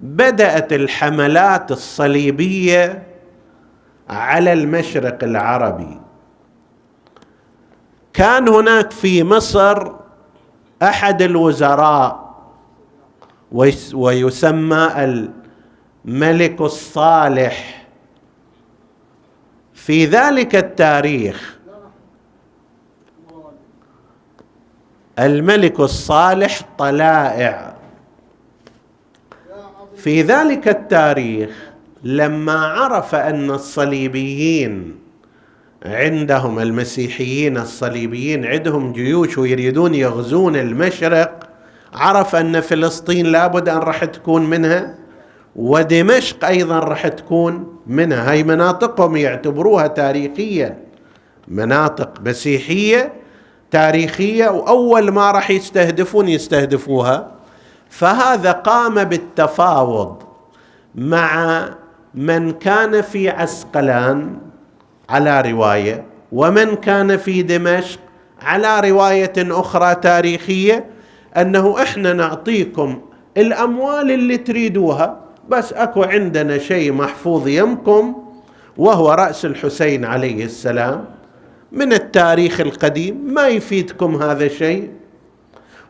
بدأت 0.01 0.73
الحملات 0.73 1.73
الصليبية 1.73 3.03
على 4.09 4.53
المشرق 4.53 5.25
العربي. 5.25 6.01
كان 8.13 8.49
هناك 8.49 8.91
في 8.91 9.25
مصر 9.25 9.93
أحد 10.83 11.23
الوزراء 11.23 12.26
ويسمى 13.95 14.89
الملك 16.05 16.61
الصالح. 16.61 17.87
في 19.75 20.07
ذلك 20.07 20.57
التاريخ 20.57 21.57
الملك 25.19 25.81
الصالح 25.81 26.61
طلائع. 26.79 27.77
في 29.97 30.23
ذلك 30.23 30.69
التاريخ 30.69 31.51
لما 32.05 32.67
عرف 32.67 33.15
أن 33.15 33.51
الصليبيين 33.51 34.99
عندهم 35.85 36.59
المسيحيين 36.59 37.57
الصليبيين 37.57 38.45
عندهم 38.45 38.93
جيوش 38.93 39.39
ويريدون 39.39 39.95
يغزون 39.95 40.57
المشرق 40.57 41.46
عرف 41.97 42.37
أن 42.37 42.61
فلسطين 42.61 43.27
لابد 43.27 43.69
أن 43.69 43.79
راح 43.79 44.05
تكون 44.05 44.47
منها 44.47 44.95
ودمشق 45.57 46.45
أيضا 46.45 46.79
راح 46.79 47.09
تكون 47.09 47.79
منها. 47.87 48.31
هاي 48.31 48.43
مناطقهم 48.43 49.17
يعتبروها 49.17 49.87
تاريخيا 49.87 50.79
مناطق 51.49 52.21
مسيحية 52.25 53.13
تاريخية 53.71 54.49
وأول 54.49 55.11
ما 55.11 55.31
راح 55.31 55.51
يستهدفون 55.51 56.29
يستهدفوها. 56.29 57.31
فهذا 57.91 58.53
قام 58.53 59.05
بالتفاوض 59.05 60.23
مع 60.95 61.65
من 62.15 62.53
كان 62.53 63.03
في 63.03 63.31
عسقلان 63.31 64.39
على 65.09 65.41
رواية 65.41 66.05
ومن 66.33 66.77
كان 66.77 67.17
في 67.17 67.43
دمشق 67.43 68.01
على 68.43 68.91
رواية 68.91 69.33
أخرى 69.39 69.95
تاريخية. 69.95 70.96
أنه 71.37 71.83
إحنا 71.83 72.13
نعطيكم 72.13 73.01
الأموال 73.37 74.11
اللي 74.11 74.37
تريدوها 74.37 75.21
بس 75.49 75.73
أكو 75.73 76.03
عندنا 76.03 76.59
شيء 76.59 76.93
محفوظ 76.93 77.49
يمكم 77.49 78.23
وهو 78.77 79.13
رأس 79.13 79.45
الحسين 79.45 80.05
عليه 80.05 80.45
السلام. 80.45 81.05
من 81.73 81.93
التاريخ 81.93 82.61
القديم 82.61 83.35
ما 83.35 83.49
يفيدكم 83.49 84.23
هذا 84.23 84.45
الشيء 84.45 84.91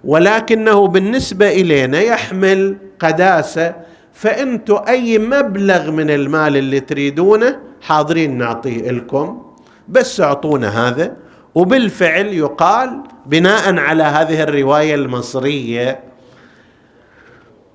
ولكنه 0.05 0.87
بالنسبة 0.87 1.49
إلينا 1.49 2.01
يحمل 2.01 2.77
قداسة 2.99 3.75
فانتم 4.13 4.79
أي 4.89 5.19
مبلغ 5.19 5.91
من 5.91 6.11
المال 6.11 6.57
اللي 6.57 6.81
تريدونه 6.81 7.59
حاضرين 7.81 8.39
نعطيه 8.39 8.91
لكم. 8.91 9.43
بس 9.89 10.21
أعطونا 10.21 10.89
هذا. 10.89 11.17
وبالفعل 11.57 12.27
يقال 12.27 13.01
بناء 13.27 13.79
على 13.79 14.03
هذه 14.03 14.42
الرواية 14.42 14.95
المصرية 14.95 16.01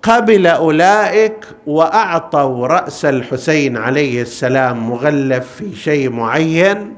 قبل 0.04 0.48
أولئك 0.48 1.46
وأعطوا 1.67 2.67
رأس 2.67 3.06
الحسين 3.06 3.78
عليه 3.78 4.22
السلام 4.22 4.89
مغلف 4.89 5.48
في 5.56 5.76
شيء 5.76 6.10
معين 6.10 6.98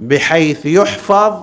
بحيث 0.00 0.66
يحفظ 0.66 1.40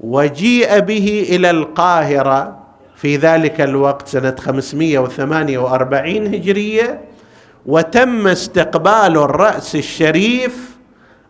وجيء 0.00 0.78
به 0.80 1.26
إلى 1.28 1.50
القاهرة 1.50 2.58
في 2.96 3.16
ذلك 3.16 3.60
الوقت 3.60 4.08
سنة 4.08 4.36
548 4.40 6.34
هجرية 6.34 7.00
وتم 7.66 8.26
استقبال 8.26 9.16
الرأس 9.18 9.74
الشريف 9.76 10.73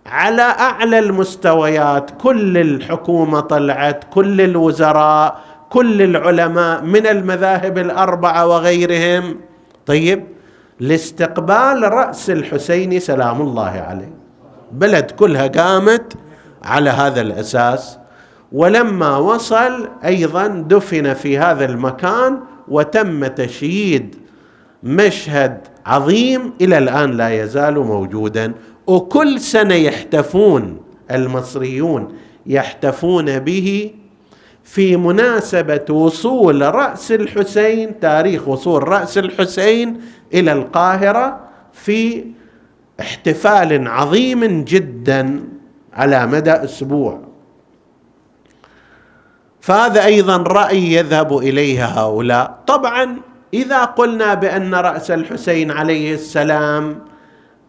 على 0.06 0.42
أعلى 0.42 0.98
المستويات. 0.98 2.10
كل 2.20 2.58
الحكومة 2.58 3.40
طلعت 3.40 4.04
كل 4.10 4.40
الوزراء 4.40 5.40
كل 5.70 6.02
العلماء 6.02 6.82
من 6.82 7.06
المذاهب 7.06 7.78
الأربعة 7.78 8.46
وغيرهم. 8.46 9.40
طيب 9.86 10.24
لاستقبال 10.80 11.92
رأس 11.92 12.30
الحسين 12.30 13.00
سلام 13.00 13.40
الله 13.40 13.70
عليه. 13.88 14.14
بلد 14.72 15.10
كلها 15.10 15.46
قامت 15.46 16.12
على 16.62 16.90
هذا 16.90 17.20
الأساس. 17.20 17.98
ولما 18.52 19.16
وصل 19.16 19.88
أيضا 20.04 20.46
دفن 20.46 21.14
في 21.14 21.38
هذا 21.38 21.64
المكان 21.64 22.40
وتم 22.68 23.26
تشييد 23.26 24.16
مشهد 24.82 25.58
عظيم 25.86 26.52
إلى 26.60 26.78
الآن 26.78 27.10
لا 27.10 27.42
يزال 27.42 27.78
موجودا. 27.78 28.52
وكل 28.86 29.40
سنة 29.40 29.74
يحتفون 29.74 30.80
المصريون 31.10 32.16
يحتفون 32.46 33.38
به 33.38 33.90
في 34.64 34.96
مناسبة 34.96 35.94
وصول 35.94 36.74
رأس 36.74 37.12
الحسين 37.12 38.00
تاريخ 38.00 38.48
وصول 38.48 38.88
رأس 38.88 39.18
الحسين 39.18 40.00
إلى 40.34 40.52
القاهرة 40.52 41.40
في 41.72 42.24
احتفال 43.00 43.88
عظيم 43.88 44.64
جدا 44.64 45.40
على 45.92 46.26
مدى 46.26 46.50
أسبوع. 46.52 47.20
فهذا 49.60 50.04
أيضا 50.04 50.36
رأي 50.36 50.92
يذهب 50.92 51.38
إليه 51.38 51.84
هؤلاء. 51.86 52.58
طبعا 52.66 53.16
إذا 53.54 53.84
قلنا 53.84 54.34
بأن 54.34 54.74
رأس 54.74 55.10
الحسين 55.10 55.70
عليه 55.70 56.14
السلام 56.14 56.98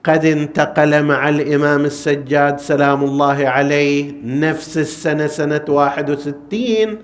قد 0.06 0.26
انتقل 0.26 1.04
مع 1.04 1.30
الإمام 1.30 1.86
السجاد 1.86 2.60
سلام 2.60 3.04
الله 3.04 3.48
عليه 3.48 4.14
نفس 4.24 4.78
السنة 4.78 5.28
سنة 5.28 5.62
61 5.68 6.98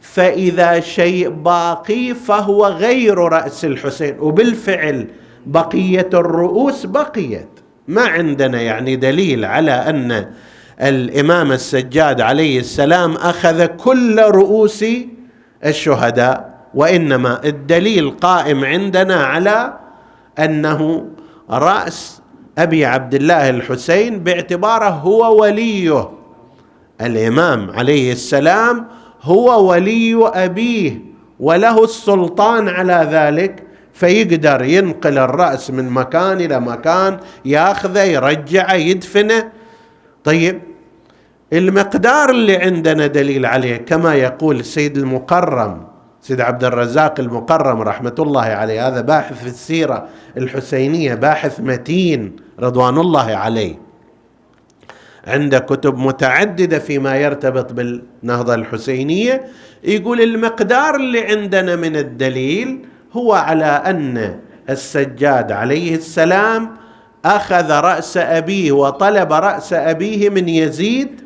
فإذا 0.00 0.80
شيء 0.80 1.28
باقي 1.28 2.14
فهو 2.14 2.66
غير 2.66 3.18
رأس 3.18 3.64
الحسين. 3.64 4.16
وبالفعل 4.20 5.06
بقية 5.46 6.10
الرؤوس 6.14 6.86
بقيت. 6.86 7.48
ما 7.88 8.02
عندنا 8.02 8.60
يعني 8.60 8.96
دليل 8.96 9.44
على 9.44 9.70
أن 9.70 10.30
الإمام 10.80 11.52
السجاد 11.52 12.20
عليه 12.20 12.60
السلام 12.60 13.14
أخذ 13.14 13.66
كل 13.66 14.20
رؤوس 14.20 14.84
الشهداء 15.64 16.58
وإنما 16.74 17.44
الدليل 17.44 18.10
قائم 18.10 18.64
عندنا 18.64 19.24
على 19.24 19.78
أنه 20.38 21.06
رأس 21.50 22.17
أبي 22.58 22.84
عبد 22.84 23.14
الله 23.14 23.50
الحسين 23.50 24.18
باعتباره 24.18 24.88
هو 24.88 25.42
وليه. 25.42 26.10
الإمام 27.00 27.70
عليه 27.70 28.12
السلام 28.12 28.86
هو 29.22 29.70
ولي 29.70 30.30
أبيه 30.34 31.00
وله 31.40 31.84
السلطان 31.84 32.68
على 32.68 33.08
ذلك 33.10 33.62
فيقدر 33.92 34.64
ينقل 34.64 35.18
الرأس 35.18 35.70
من 35.70 35.90
مكان 35.90 36.40
إلى 36.40 36.60
مكان 36.60 37.18
ياخذه 37.44 38.02
يرجعه 38.02 38.74
يدفنه. 38.74 39.48
طيب 40.24 40.60
المقدار 41.52 42.30
اللي 42.30 42.56
عندنا 42.56 43.06
دليل 43.06 43.46
عليه 43.46 43.76
كما 43.76 44.14
يقول 44.14 44.60
السيد 44.60 44.96
المقرم 44.96 45.86
سيد 46.20 46.40
عبد 46.40 46.64
الرزاق 46.64 47.20
المقرم 47.20 47.82
رحمة 47.82 48.14
الله 48.18 48.42
عليه 48.42 48.88
هذا 48.88 49.00
باحث 49.00 49.42
في 49.42 49.46
السيرة 49.46 50.08
الحسينية 50.36 51.14
باحث 51.14 51.60
متين. 51.60 52.47
رضوان 52.60 52.98
الله 52.98 53.36
عليه. 53.36 53.74
عنده 55.26 55.58
كتب 55.58 55.98
متعددة 55.98 56.78
فيما 56.78 57.16
يرتبط 57.16 57.72
بالنهضة 57.72 58.54
الحسينية 58.54 59.44
يقول 59.84 60.20
المقدار 60.20 60.94
اللي 60.94 61.20
عندنا 61.24 61.76
من 61.76 61.96
الدليل 61.96 62.78
هو 63.12 63.32
على 63.32 63.64
أن 63.64 64.40
السجاد 64.70 65.52
عليه 65.52 65.94
السلام 65.94 66.76
أخذ 67.24 67.70
رأس 67.70 68.16
أبيه 68.16 68.72
وطلب 68.72 69.32
رأس 69.32 69.72
أبيه 69.72 70.30
من 70.30 70.48
يزيد 70.48 71.20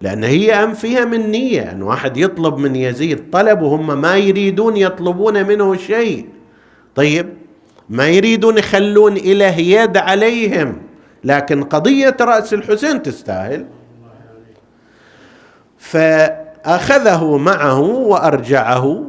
لأن 0.00 0.24
هي 0.24 0.52
أم 0.52 0.74
فيها 0.74 1.04
من 1.04 1.30
نية 1.30 1.72
أن 1.72 1.82
واحد 1.82 2.16
يطلب 2.16 2.58
من 2.58 2.76
يزيد 2.76 3.30
طلب 3.30 3.62
وهم 3.62 4.00
ما 4.00 4.16
يريدون 4.16 4.76
يطلبون 4.76 5.46
منه 5.46 5.76
شيء. 5.76 6.28
طيب 6.94 7.26
ما 7.88 8.08
يريدون 8.08 8.58
يخلون 8.58 9.16
إله 9.16 9.58
يد 9.58 9.96
عليهم. 9.96 10.76
لكن 11.24 11.64
قضية 11.64 12.16
رأس 12.20 12.54
الحسين 12.54 13.02
تستاهل. 13.02 13.66
فأخذه 15.78 17.36
معه 17.36 17.80
وأرجعه. 17.80 19.04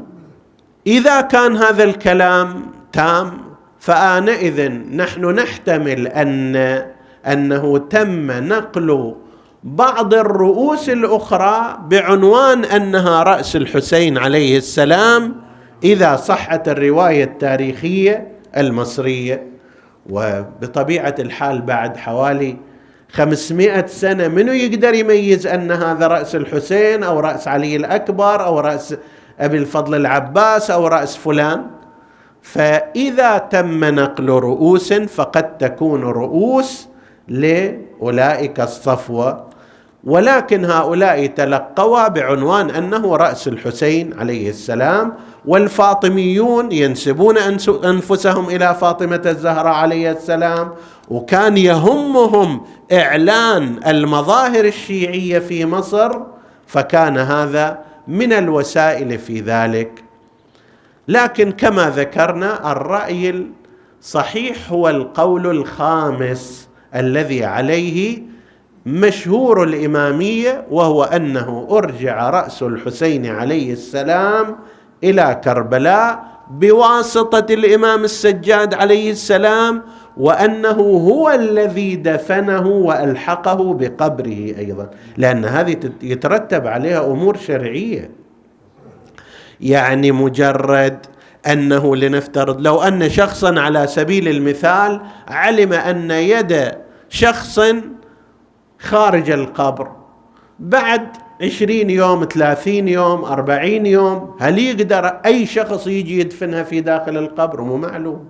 إذا 0.87 1.21
كان 1.21 1.57
هذا 1.57 1.83
الكلام 1.83 2.65
تام 2.93 3.37
فآنئذ 3.79 4.71
نحن 4.71 5.25
نحتمل 5.25 6.07
أن 6.07 6.55
أنه 7.27 7.77
تم 7.77 8.31
نقل 8.31 9.15
بعض 9.63 10.13
الرؤوس 10.13 10.89
الأخرى 10.89 11.79
بعنوان 11.89 12.65
أنها 12.65 13.23
رأس 13.23 13.55
الحسين 13.55 14.17
عليه 14.17 14.57
السلام. 14.57 15.35
إذا 15.83 16.15
صحت 16.15 16.69
الرواية 16.69 17.23
التاريخية 17.23 18.34
المصرية 18.57 19.47
وبطبيعة 20.09 21.15
الحال 21.19 21.61
بعد 21.61 21.97
حوالي 21.97 22.57
خمسمائة 23.11 23.85
سنة 23.85 24.27
منو 24.27 24.51
يقدر 24.51 24.93
يميز 24.93 25.47
أن 25.47 25.71
هذا 25.71 26.07
رأس 26.07 26.35
الحسين 26.35 27.03
أو 27.03 27.19
رأس 27.19 27.47
علي 27.47 27.75
الأكبر 27.75 28.45
أو 28.45 28.59
رأس 28.59 28.95
أبي 29.39 29.57
الفضل 29.57 29.95
العباس 29.95 30.71
أو 30.71 30.87
رأس 30.87 31.17
فلان؟ 31.17 31.65
فإذا 32.41 33.37
تم 33.37 33.83
نقل 33.83 34.29
رؤوس 34.29 34.93
فقد 34.93 35.57
تكون 35.57 36.01
رؤوس 36.01 36.87
لأولئك 37.27 38.59
الصفوة 38.59 39.49
ولكن 40.05 40.65
هؤلاء 40.65 41.25
تلقوا 41.25 42.07
بعنوان 42.07 42.69
أنه 42.69 43.15
رأس 43.15 43.47
الحسين 43.47 44.19
عليه 44.19 44.49
السلام 44.49 45.13
والفاطميون 45.45 46.71
ينسبون 46.71 47.37
أنفسهم 47.85 48.49
إلى 48.49 48.75
فاطمة 48.81 49.21
الزهراء 49.25 49.73
عليه 49.73 50.11
السلام 50.11 50.71
وكان 51.09 51.57
يهمهم 51.57 52.61
إعلان 52.93 53.79
المظاهر 53.87 54.65
الشيعية 54.65 55.39
في 55.39 55.65
مصر 55.65 56.19
فكان 56.67 57.17
هذا 57.17 57.79
من 58.07 58.33
الوسائل 58.33 59.19
في 59.19 59.39
ذلك. 59.41 60.03
لكن 61.07 61.51
كما 61.51 61.89
ذكرنا 61.89 62.71
الرأي 62.71 63.45
الصحيح 64.01 64.71
هو 64.71 64.89
القول 64.89 65.47
الخامس 65.47 66.67
الذي 66.95 67.45
عليه 67.45 68.21
مشهور 68.85 69.63
الإمامية 69.63 70.65
وهو 70.71 71.03
أنه 71.03 71.67
أرجع 71.71 72.29
رأس 72.29 72.63
الحسين 72.63 73.25
عليه 73.25 73.73
السلام 73.73 74.55
إلى 75.03 75.41
كربلاء 75.43 76.35
بواسطة 76.51 77.53
الإمام 77.53 78.03
السجاد 78.03 78.73
عليه 78.73 79.11
السلام 79.11 79.81
وأنه 80.17 80.79
هو 80.79 81.29
الذي 81.29 81.95
دفنه 81.95 82.67
وألحقه 82.67 83.73
بقبره 83.73 84.55
أيضا. 84.57 84.89
لأن 85.17 85.45
هذه 85.45 85.77
يترتب 86.01 86.67
عليها 86.67 87.05
أمور 87.05 87.37
شرعية. 87.37 88.11
يعني 89.61 90.11
مجرد 90.11 90.97
أنه 91.47 91.95
لنفترض 91.95 92.61
لو 92.61 92.81
أن 92.81 93.09
شخصا 93.09 93.59
على 93.59 93.87
سبيل 93.87 94.27
المثال 94.27 95.01
علم 95.27 95.73
أن 95.73 96.11
يد 96.11 96.71
شخص 97.09 97.59
خارج 98.79 99.29
القبر. 99.29 99.91
بعد 100.59 101.07
عشرين 101.41 101.89
يوم 101.89 102.27
ثلاثين 102.33 102.87
يوم 102.87 103.25
أربعين 103.25 103.85
يوم 103.85 104.35
هل 104.39 104.59
يقدر 104.59 105.05
أي 105.05 105.45
شخص 105.45 105.87
يجي 105.87 106.19
يدفنها 106.19 106.63
في 106.63 106.81
داخل 106.81 107.17
القبر؟ 107.17 107.61
مو 107.61 107.77
معلوم. 107.77 108.25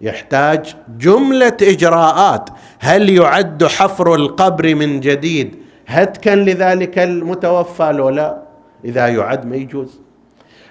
يحتاج 0.00 0.76
جملة 0.98 1.56
إجراءات. 1.62 2.50
هل 2.78 3.10
يعد 3.10 3.64
حفر 3.64 4.14
القبر 4.14 4.74
من 4.74 5.00
جديد 5.00 5.62
هتكا 5.86 6.30
لذلك 6.30 6.98
المتوفى 6.98 7.92
لو 7.92 8.08
لا؟ 8.08 8.42
إذا 8.84 9.08
يعد 9.08 9.46
ما 9.46 9.56
يجوز. 9.56 10.00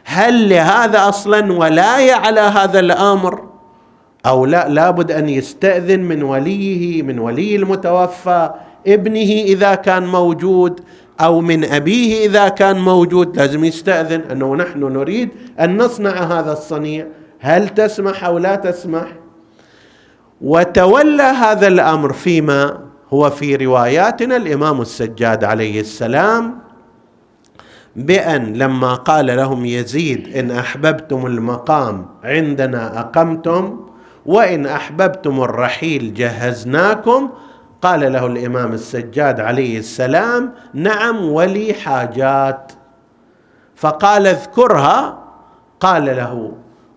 هل 0.06 0.50
لهذا 0.50 1.10
أصلا 1.10 1.54
ولاية 1.54 2.14
على 2.14 2.40
هذا 2.40 2.80
الأمر؟ 2.80 3.49
أو 4.26 4.46
لا 4.46 4.68
لابد 4.70 5.12
أن 5.12 5.30
يستأذن 5.30 6.00
من 6.00 6.24
وليه 6.24 7.04
من 7.04 7.20
ولي 7.20 7.56
المتوفى 7.56 8.50
ابنه 8.88 9.32
إذا 9.44 9.76
كان 9.76 10.06
موجود 10.06 10.82
أو 11.22 11.42
من 11.42 11.66
أبيه 11.66 12.26
إذا 12.26 12.50
كان 12.50 12.80
موجود. 12.80 13.38
لازم 13.38 13.64
يستأذن. 13.64 14.22
أنه 14.22 14.56
نحن 14.56 14.80
نريد 14.80 15.30
أن 15.60 15.78
نصنع 15.78 16.12
هذا 16.12 16.52
الصنيع. 16.52 17.08
هل 17.40 17.70
تسمح 17.70 18.24
أو 18.24 18.38
لا 18.38 18.56
تسمح؟ 18.56 19.08
وتولى 20.42 21.24
هذا 21.24 21.68
الأمر 21.68 22.14
فيما 22.14 22.80
هو 23.14 23.30
في 23.30 23.56
رواياتنا 23.56 24.36
الإمام 24.38 24.82
السجاد 24.82 25.44
عليه 25.44 25.82
السلام 25.82 26.60
بأن 27.96 28.54
لما 28.54 28.94
قال 28.94 29.26
لهم 29.26 29.66
يزيد 29.66 30.38
إن 30.38 30.52
أحببتم 30.52 31.26
المقام 31.26 32.06
عندنا 32.24 33.00
أقمتم 33.00 33.89
وإن 34.30 34.66
أحببتم 34.66 35.42
الرحيل 35.42 36.14
جهزناكم. 36.14 37.30
قال 37.82 38.14
له 38.14 38.26
الإمام 38.26 38.74
السجاد 38.74 39.40
عليه 39.40 39.80
السلام 39.80 40.54
نعم 40.74 41.26
ولي 41.26 41.74
حاجات. 41.74 42.72
فقال 43.76 44.28
اذكرها. 44.28 45.24
قال 45.80 46.06
له 46.06 46.52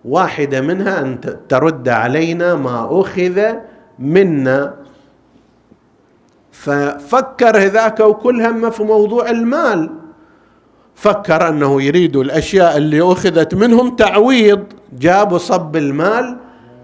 واحدة 0.05 0.61
منها 0.61 0.99
أن 1.01 1.19
ترد 1.49 1.89
علينا 1.89 2.55
ما 2.55 3.01
أخذ 3.01 3.41
منا. 3.99 4.73
ففكر 6.51 7.57
ذاك 7.57 7.99
وكل 7.99 8.41
همه 8.41 8.69
في 8.69 8.83
موضوع 8.83 9.29
المال. 9.29 9.89
فكر 10.95 11.49
أنه 11.49 11.81
يريد 11.81 12.15
الأشياء 12.15 12.77
اللي 12.77 13.01
أخذت 13.01 13.55
منهم 13.55 13.95
تعويض. 13.95 14.63
جابوا 14.99 15.37
صب 15.37 15.75
المال 15.75 16.42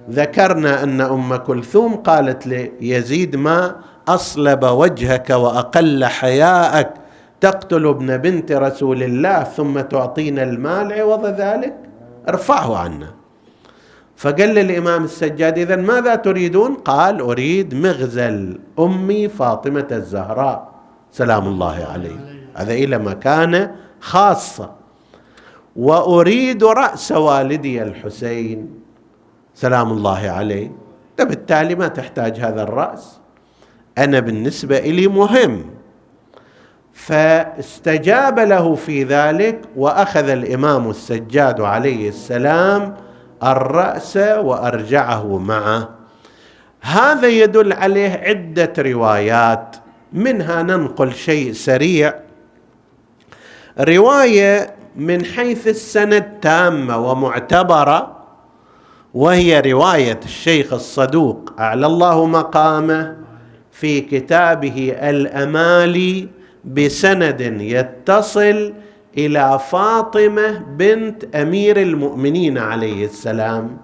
ذكرنا 0.10 0.84
أن 0.84 1.02
أم 1.02 1.36
كلثوم 1.36 1.96
قالت 1.96 2.48
ليزيد 2.48 3.36
ما 3.36 3.76
أصلب 4.08 4.64
وجهك 4.64 5.30
وأقل 5.30 6.06
حياءك 6.06 6.94
تقتل 7.42 7.88
ابن 7.88 8.18
بنت 8.18 8.52
رسول 8.52 9.04
الله 9.04 9.44
ثم 9.44 9.80
تعطينا 9.80 10.44
المال 10.44 10.94
عوض 10.94 11.26
ذلك؟ 11.26 11.76
ارفعه 12.30 12.78
عنا. 12.78 13.08
فقال 14.18 14.50
للامام 14.50 15.04
السجاد 15.04 15.58
إذا 15.58 15.76
ماذا 15.76 16.16
تريدون؟ 16.16 16.74
قال 16.74 17.20
أريد 17.20 17.74
مغزل 17.74 18.60
أمي 18.80 19.30
فاطمة 19.30 19.88
الزهراء. 19.92 20.70
سلام 21.12 21.48
الله 21.48 21.88
عليه. 21.94 22.46
هذا 22.56 22.74
إلى 22.74 22.98
مكانة 22.98 23.76
خاصة. 24.00 24.72
وأريد 25.76 26.64
رأس 26.64 27.12
والدي 27.12 27.84
الحسين. 27.84 28.80
سلام 29.60 29.92
الله 29.92 30.30
عليه. 30.30 30.72
فبالتالي 31.18 31.76
ما 31.76 31.88
تحتاج 31.88 32.40
هذا 32.40 32.64
الرأس. 32.64 33.20
أنا 33.98 34.20
بالنسبة 34.20 34.78
إلي 34.78 35.08
مهم. 35.08 35.66
فاستجاب 36.94 38.40
له 38.40 38.76
في 38.76 39.04
ذلك 39.04 39.62
وأخذ 39.76 40.30
الإمام 40.30 40.90
السجاد 40.90 41.62
عليه 41.62 42.10
السلام 42.10 42.96
الرأس 43.44 44.18
وأرجعه 44.18 45.38
معه. 45.38 45.90
هذا 46.82 47.28
يدل 47.28 47.74
عليه 47.74 48.12
عدة 48.12 48.74
روايات. 48.78 49.76
منها 50.14 50.64
ننقل 50.64 51.14
شيء 51.14 51.52
سريع. 51.54 52.14
رواية 53.80 54.76
من 54.96 55.26
حيث 55.26 55.68
السند 55.68 56.40
تامة 56.42 56.98
ومعتبرة. 56.98 58.19
وهي 59.14 59.60
رواية 59.62 60.20
الشيخ 60.26 60.74
الصدوق. 60.74 61.54
أعلى 61.60 61.86
الله 61.88 62.26
مقامه 62.26 63.16
في 63.72 64.02
كتابه 64.02 64.96
الأمالي 65.00 66.28
بسند 66.66 67.42
يتصل 67.62 68.74
إلى 69.18 69.60
فاطمة 69.72 70.60
بنت 70.78 71.36
أمير 71.36 71.82
المؤمنين 71.82 72.58
عليه 72.58 73.06
السلام 73.06 73.78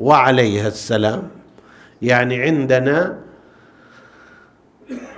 وعليها 0.00 0.68
السلام. 0.68 1.22
يعني 2.02 2.42
عندنا 2.42 3.18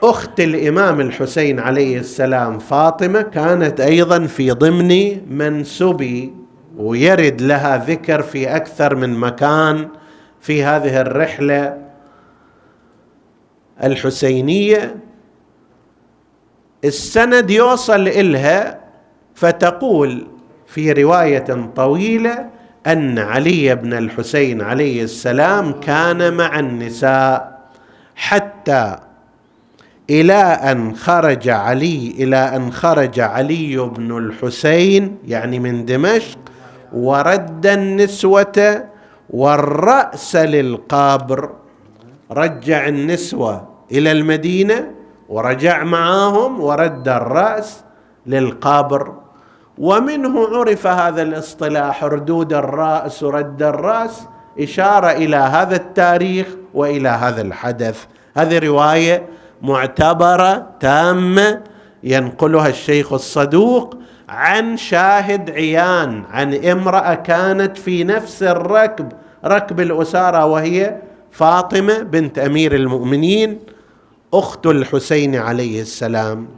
أخت 0.03 0.41
الإمام 0.41 1.01
الحسين 1.01 1.61
عليه 1.61 1.99
السلام 1.99 2.59
فاطمة 2.59 3.23
كانت 3.23 3.81
أيضا 3.81 4.27
في 4.27 4.51
ضمن 4.51 5.21
منسوبي 5.39 6.33
ويرد 6.77 7.41
لها 7.41 7.85
ذكر 7.85 8.23
في 8.23 8.57
أكثر 8.57 8.95
من 8.95 9.15
مكان 9.15 9.89
في 10.41 10.65
هذه 10.65 11.01
الرحلة 11.01 11.79
الحسينية. 13.83 14.97
السند 16.85 17.51
يوصل 17.51 18.09
إلها 18.09 18.81
فتقول 19.35 20.27
في 20.67 20.93
رواية 20.93 21.71
طويلة 21.77 22.51
أن 22.87 23.19
علي 23.19 23.75
بن 23.75 23.93
الحسين 23.93 24.63
عليه 24.63 25.03
السلام 25.03 25.73
كان 25.73 26.35
مع 26.35 26.59
النساء 26.59 27.63
حتى 28.17 28.97
إلى 30.11 30.43
أن 30.43 30.97
خرج 30.97 31.49
علي 31.49 32.15
إلى 32.19 32.37
أن 32.37 32.73
خرج 32.73 33.21
علي 33.21 33.77
بن 33.77 34.19
الحسين 34.19 35.17
يعني 35.27 35.59
من 35.59 35.85
دمشق 35.85 36.39
ورد 36.93 37.67
النسوة 37.67 38.85
والرأس 39.31 40.37
للقابر 40.37 41.51
رجع 42.31 42.89
النسوة 42.89 43.69
إلى 43.93 44.13
المدينة 44.13 44.91
ورجع 45.29 45.85
معاهم 45.85 46.61
ورد 46.61 47.09
الرأس 47.09 47.85
للقبر. 48.27 49.13
ومنه 49.79 50.47
عرف 50.49 50.87
هذا 50.87 51.23
الاصطلاح 51.23 52.05
ردود 52.05 52.53
الرأس 52.53 53.23
ورد 53.23 53.63
الرأس 53.63 54.23
إشارة 54.61 55.11
إلى 55.11 55.37
هذا 55.37 55.77
التاريخ 55.77 56.47
وإلى 56.75 57.09
هذا 57.09 57.43
الحدث. 57.43 58.05
هذه 58.37 58.59
رواية 58.59 59.27
معتبرة 59.63 60.67
تامة 60.81 61.61
ينقلها 62.03 62.69
الشيخ 62.69 63.13
الصدوق 63.13 63.97
عن 64.33 64.77
شاهد 64.77 65.51
عيان 65.51 66.25
عن 66.31 66.55
امرأة 66.55 67.15
كانت 67.15 67.79
في 67.79 68.05
نفس 68.05 68.43
الركب 68.43 69.13
ركب 69.45 69.81
الأسارة 69.81 70.45
وهي 70.45 70.97
فاطمة 71.31 71.99
بنت 71.99 72.39
أمير 72.39 72.75
المؤمنين 72.75 73.59
أخت 74.35 74.67
الحسين 74.67 75.37
عليه 75.37 75.81
السلام. 75.81 76.49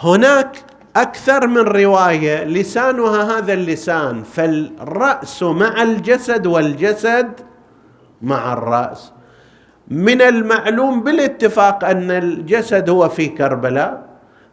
هناك 0.00 0.56
أكثر 0.96 1.46
من 1.46 1.58
رواية 1.58 2.44
لسانها 2.44 3.38
هذا 3.38 3.52
اللسان 3.52 4.22
فالرأس 4.22 5.42
مع 5.42 5.82
الجسد 5.82 6.46
والجسد 6.46 7.32
مع 8.22 8.52
الرأس. 8.52 9.12
من 9.88 10.22
المعلوم 10.22 11.02
بالاتفاق 11.02 11.84
أن 11.84 12.10
الجسد 12.10 12.90
هو 12.90 13.08
في 13.08 13.26
كربلاء 13.26 14.07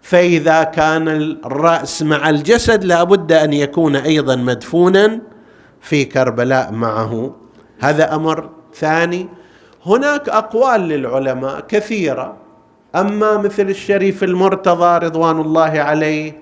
فإذا 0.05 0.63
كان 0.63 1.07
الرأس 1.45 2.01
مع 2.01 2.29
الجسد 2.29 2.83
لابد 2.83 3.31
أن 3.31 3.53
يكون 3.53 3.95
أيضا 3.95 4.35
مدفونا 4.35 5.19
في 5.81 6.05
كربلاء 6.05 6.71
معه. 6.71 7.35
هذا 7.79 8.15
أمر 8.15 8.49
ثاني. 8.75 9.27
هناك 9.85 10.29
أقوال 10.29 10.81
للعلماء 10.81 11.59
كثيرة. 11.59 12.37
أما 12.95 13.37
مثل 13.37 13.69
الشريف 13.69 14.23
المرتضى 14.23 15.05
رضوان 15.05 15.41
الله 15.41 15.79
عليه 15.79 16.41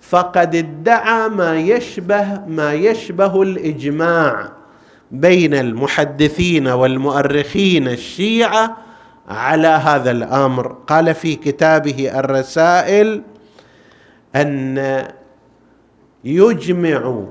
فقد 0.00 0.54
ادعى 0.54 1.28
ما 1.28 1.58
يشبه 1.58 2.40
ما 2.48 2.72
يشبه 2.72 3.42
الإجماع 3.42 4.52
بين 5.10 5.54
المحدثين 5.54 6.68
والمؤرخين 6.68 7.88
الشيعة 7.88 8.76
على 9.28 9.68
هذا 9.68 10.10
الأمر. 10.10 10.76
قال 10.86 11.14
في 11.14 11.36
كتابه 11.36 12.18
الرسائل 12.18 13.22
أن 14.36 14.78
يجمع 16.24 17.24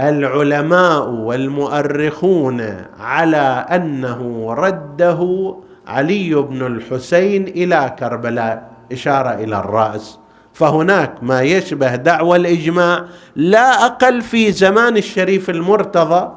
العلماء 0.00 1.08
والمؤرخون 1.08 2.60
على 3.00 3.66
أنه 3.70 4.52
رده 4.54 5.54
علي 5.86 6.34
بن 6.34 6.66
الحسين 6.66 7.48
إلى 7.48 7.96
كربلاء 7.98 8.70
إشارة 8.92 9.34
إلى 9.34 9.58
الرأس. 9.58 10.18
فهناك 10.52 11.14
ما 11.22 11.42
يشبه 11.42 11.96
دعوى 11.96 12.36
الإجماع 12.36 13.04
لا 13.36 13.86
أقل 13.86 14.22
في 14.22 14.52
زمان 14.52 14.96
الشريف 14.96 15.50
المرتضى 15.50 16.32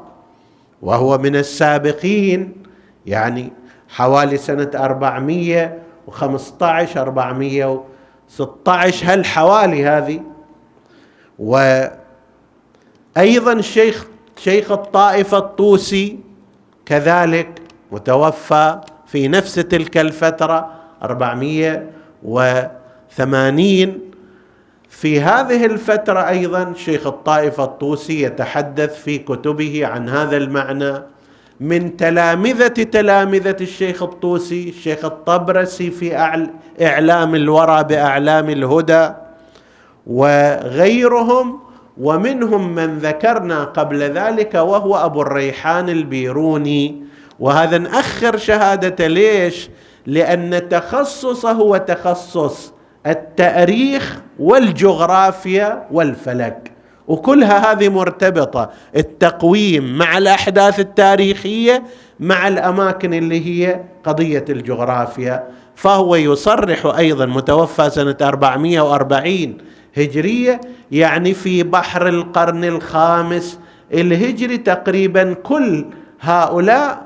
وهو 0.82 1.18
من 1.18 1.36
السابقين 1.36 2.54
يعني 3.06 3.54
حوالي 3.92 4.38
سنة 4.38 4.72
415 4.76 7.02
416 7.02 9.14
هالحوالي 9.14 9.86
هذه؟ 9.86 10.22
وأيضا 11.40 11.94
الشيخ 13.54 14.06
شيخ 14.38 14.72
الطائفة 14.72 15.38
الطوسي 15.38 16.20
كذلك 16.86 17.62
متوفى 17.92 18.82
في 19.08 19.28
نفس 19.28 19.56
تلك 19.56 19.98
الفترة 19.98 20.72
480 21.04 24.00
في 24.90 25.22
هذه 25.22 25.66
الفترة 25.66 26.30
أيضا 26.30 26.74
شيخ 26.78 27.08
الطائفة 27.08 27.64
الطوسي 27.64 28.22
يتحدث 28.22 29.04
في 29.04 29.18
كتبه 29.18 29.88
عن 29.88 30.10
هذا 30.10 30.38
المعنى. 30.38 30.94
من 31.62 31.98
تلامذة 31.98 32.68
تلامذة 32.68 33.56
الشيخ 33.62 34.04
الطوسي 34.04 34.70
الشيخ 34.70 35.06
الطبرسي 35.06 35.92
في 35.92 36.18
إعلام 36.82 37.36
الورى 37.36 37.84
بأعلام 37.84 38.50
الهدى 38.50 39.10
وغيرهم 40.08 41.60
ومنهم 42.02 42.76
من 42.76 42.98
ذكرنا 42.98 43.64
قبل 43.64 44.00
ذلك 44.00 44.54
وهو 44.54 44.96
أبو 45.06 45.22
الريحان 45.22 45.90
البيروني 45.90 47.04
وهذا 47.40 47.78
نأخر 47.78 48.38
شهادة 48.38 49.08
ليش؟ 49.08 49.70
لأن 50.06 50.70
تخصصه 50.70 51.52
هو 51.52 51.78
تخصص 51.78 52.74
التأريخ 53.08 54.20
والجغرافيا 54.40 55.88
والفلك 55.92 56.71
وكلها 57.12 57.72
هذه 57.72 57.90
مرتبطة. 57.90 58.70
التقويم 58.96 59.98
مع 59.98 60.18
الأحداث 60.18 60.80
التاريخية 60.80 61.84
مع 62.20 62.48
الأماكن 62.48 63.14
اللي 63.14 63.46
هي 63.46 63.80
قضية 64.04 64.46
الجغرافيا. 64.50 65.44
فهو 65.76 66.16
يصرح 66.16 66.86
أيضا 66.86 67.26
متوفى 67.26 67.90
سنة 67.90 68.18
440 68.22 69.58
هجرية 69.98 70.62
يعني 70.92 71.34
في 71.34 71.64
بحر 71.64 72.08
القرن 72.08 72.64
الخامس 72.64 73.60
الهجري 73.94 74.58
تقريبا 74.58 75.34
كل 75.34 75.86
هؤلاء 76.22 77.02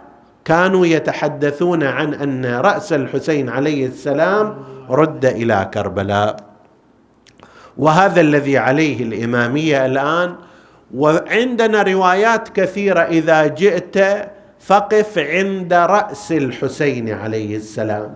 كانوا 0.45 0.85
يتحدثون 0.85 1.83
عن 1.83 2.13
أن 2.13 2.45
رأس 2.45 2.93
الحسين 2.93 3.49
عليه 3.49 3.85
السلام 3.85 4.57
رد 4.89 5.25
إلى 5.25 5.69
كربلاء. 5.73 6.54
وهذا 7.77 8.21
الذي 8.21 8.57
عليه 8.57 9.03
الإمامية 9.03 9.85
الآن. 9.85 10.35
وعندنا 10.93 11.81
روايات 11.81 12.49
كثيرة 12.49 12.99
إذا 12.99 13.47
جئت 13.47 13.97
فقف 14.59 15.17
عند 15.17 15.73
رأس 15.73 16.31
الحسين 16.31 17.09
عليه 17.09 17.55
السلام. 17.57 18.15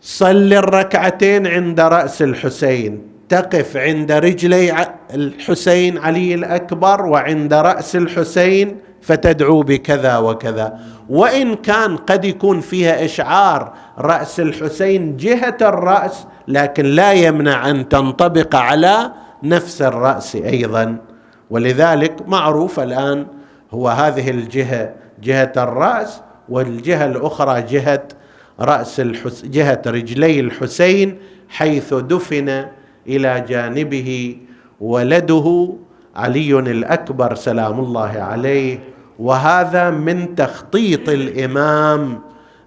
صل 0.00 0.52
الركعتين 0.52 1.46
عند 1.46 1.80
رأس 1.80 2.22
الحسين 2.22 3.02
تقف 3.28 3.76
عند 3.76 4.12
رجلي 4.12 4.86
الحسين 5.14 5.98
علي 5.98 6.34
الأكبر 6.34 7.06
وعند 7.06 7.54
رأس 7.54 7.96
الحسين 7.96 8.76
فتدعو 9.02 9.62
بكذا 9.62 10.18
وكذا. 10.18 10.78
وإن 11.08 11.54
كان 11.54 11.96
قد 11.96 12.24
يكون 12.24 12.60
فيها 12.60 13.04
إشعار 13.04 13.72
رأس 13.98 14.40
الحسين 14.40 15.16
جهة 15.16 15.56
الرأس 15.62 16.26
لكن 16.48 16.84
لا 16.84 17.12
يمنع 17.12 17.70
أن 17.70 17.88
تنطبق 17.88 18.56
على 18.56 19.12
نفس 19.42 19.82
الرأس 19.82 20.36
أيضا. 20.36 20.96
ولذلك 21.50 22.28
معروف 22.28 22.80
الآن 22.80 23.26
هو 23.74 23.88
هذه 23.88 24.30
الجهة 24.30 24.94
جهة 25.22 25.52
الرأس 25.56 26.20
والجهة 26.48 27.06
الأخرى 27.06 27.62
جهة 27.62 28.02
رأس 28.60 29.00
الحس 29.00 29.44
جهة 29.44 29.82
رجلي 29.86 30.40
الحسين 30.40 31.18
حيث 31.48 31.94
دفن 31.94 32.66
إلى 33.06 33.44
جانبه 33.48 34.36
ولده 34.80 35.74
علي 36.16 36.58
الأكبر 36.58 37.34
سلام 37.34 37.80
الله 37.80 38.10
عليه. 38.10 38.80
وهذا 39.18 39.90
من 39.90 40.34
تخطيط 40.34 41.08
الإمام 41.08 42.18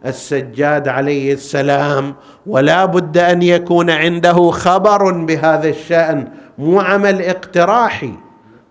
السجاد 0.06 0.88
عليه 0.88 1.34
السلام. 1.34 2.16
ولا 2.46 2.86
بد 2.86 3.18
أن 3.18 3.42
يكون 3.42 3.90
عنده 3.90 4.52
خبر 4.52 5.12
بهذا 5.12 5.70
الشأن 5.70 6.28
مو 6.58 6.80
عمل 6.80 7.22
اقتراحي. 7.22 8.14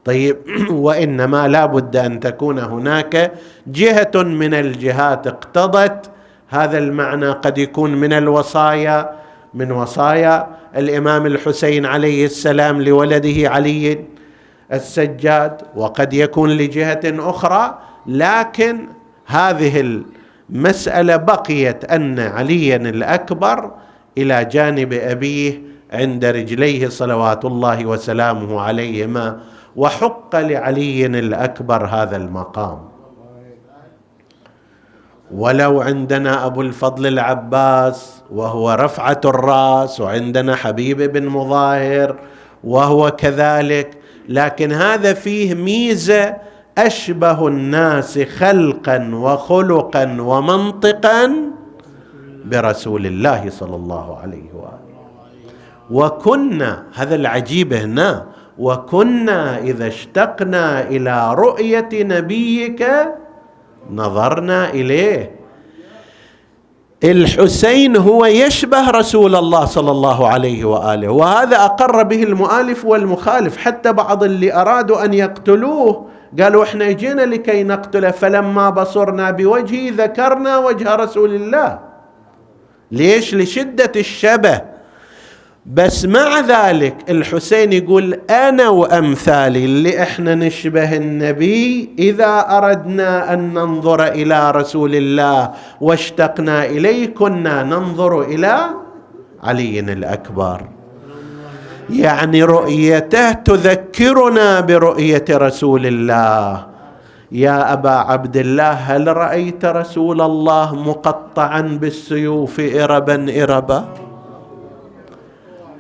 طيب 0.05 0.37
وإنما 0.71 1.49
لا 1.49 1.67
بد 1.67 1.97
أن 1.97 2.21
تكون 2.21 2.59
هناك 2.59 3.33
جهة 3.67 4.11
من 4.15 4.55
الجهات 4.55 5.27
اقتضت. 5.27 6.11
هذا 6.49 6.79
المعنى 6.79 7.31
قد 7.31 7.59
يكون 7.59 7.95
من 7.95 8.13
الوصايا 8.13 9.11
من 9.55 9.73
وصايا 9.73 10.47
الإمام 10.77 11.27
الحسين 11.27 11.87
عليه 11.87 12.25
السلام 12.25 12.83
لولده 12.83 13.51
علي. 13.51 14.20
السجاد 14.73 15.63
وقد 15.77 16.13
يكون 16.15 16.51
لجهة 16.51 17.01
أخرى 17.05 17.79
لكن 18.07 18.87
هذه 19.27 20.03
المسألة 20.51 21.17
بقيت 21.17 21.85
أن 21.85 22.19
عليا 22.19 22.77
الأكبر 22.77 23.71
إلى 24.19 24.45
جانب 24.45 24.93
أبيه 24.93 25.63
عند 25.93 26.25
رجليه 26.25 26.89
صلوات 26.89 27.45
الله 27.45 27.87
وسلامه 27.87 28.61
عليهما 28.61 29.41
وحق 29.77 30.37
لعلي 30.37 31.07
الأكبر 31.07 31.87
هذا 31.87 32.17
المقام. 32.17 32.79
ولو 35.35 35.81
عندنا 35.81 36.47
أبو 36.47 36.63
الفضل 36.63 37.07
العباس 37.07 38.23
وهو 38.31 38.73
رفعة 38.73 39.21
الرأس 39.25 40.01
وعندنا 40.01 40.57
حبيب 40.57 41.03
بن 41.03 41.27
مظاهر 41.27 42.17
وهو 42.65 43.11
كذلك 43.11 44.00
لكن 44.29 44.73
هذا 44.73 45.15
فيه 45.15 45.55
ميزة 45.55 46.37
أشبه 46.79 47.49
الناس 47.49 48.19
خلقا 48.19 49.11
وخلقا 49.15 50.17
ومنطقا 50.21 51.33
برسول 52.45 53.07
الله 53.07 53.51
صلى 53.51 53.77
الله 53.77 54.19
عليه 54.19 54.53
وآله. 54.55 54.81
وكنا 55.91 56.83
هذا 56.95 57.15
العجيب 57.15 57.73
هنا 57.73 58.27
وكنا 58.59 59.59
إذا 59.59 59.87
اشتقنا 59.87 60.89
إلى 60.89 61.35
رؤية 61.35 61.89
نبيك 61.93 62.87
نظرنا 63.91 64.71
إليه. 64.71 65.40
الحسين 67.05 67.97
هو 67.97 68.27
يشبه 68.27 68.91
رسول 68.91 69.37
الله 69.37 69.65
صلى 69.65 69.91
الله 69.91 70.29
عليه 70.29 70.65
وآله 70.65 71.09
وهذا 71.09 71.65
أقر 71.65 72.03
به 72.03 72.23
المؤلف 72.23 72.85
والمخالف 72.85 73.57
حتى 73.57 73.93
بعض 73.93 74.25
اللي 74.25 74.55
أرادوا 74.55 75.05
أن 75.05 75.15
يقتلوه 75.15 76.07
قالوا 76.41 76.65
إحنا 76.65 76.91
جينا 76.93 77.23
لكي 77.23 77.63
نقتله 77.63 78.11
فلما 78.11 78.71
بصرنا 78.71 79.31
بوجهه 79.31 79.93
ذكرنا 79.97 80.59
وجه 80.59 80.95
رسول 80.95 81.35
الله. 81.35 81.79
ليش؟ 82.93 83.35
لشدة 83.35 83.93
الشبه. 83.97 84.63
بس 85.67 86.05
مع 86.05 86.41
ذلك 86.41 86.95
الحسين 87.09 87.73
يقول 87.73 88.15
أنا 88.31 88.69
وأمثالي 88.69 89.65
اللي 89.65 90.03
إحنا 90.03 90.35
نشبه 90.35 90.97
النبي 90.97 91.91
إذا 91.99 92.47
أردنا 92.59 93.33
أن 93.33 93.55
ننظر 93.55 94.07
إلى 94.07 94.51
رسول 94.51 94.95
الله 94.95 95.51
واشتقنا 95.81 96.67
إليه 96.67 97.07
كنا 97.15 97.63
ننظر 97.63 98.23
إلى 98.23 98.61
علي 99.43 99.81
الأكبر. 99.81 100.69
يعني 101.91 102.43
رؤيته 102.45 103.33
تذكرنا 103.33 104.61
برؤية 104.61 105.25
رسول 105.31 105.87
الله. 105.87 106.67
يا 107.33 107.73
أبا 107.73 107.91
عبد 107.91 108.37
الله 108.37 108.73
هل 108.73 109.17
رأيت 109.17 109.65
رسول 109.65 110.21
الله 110.21 110.75
مقطعا 110.75 111.61
بالسيوف 111.61 112.61
اربا 112.61 113.43
اربا؟ 113.43 114.10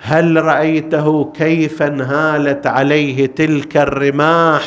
هل 0.02 0.44
رأيته 0.44 1.32
كيف 1.34 1.82
انهالت 1.82 2.66
عليه 2.66 3.26
تلك 3.26 3.76
الرماح 3.76 4.62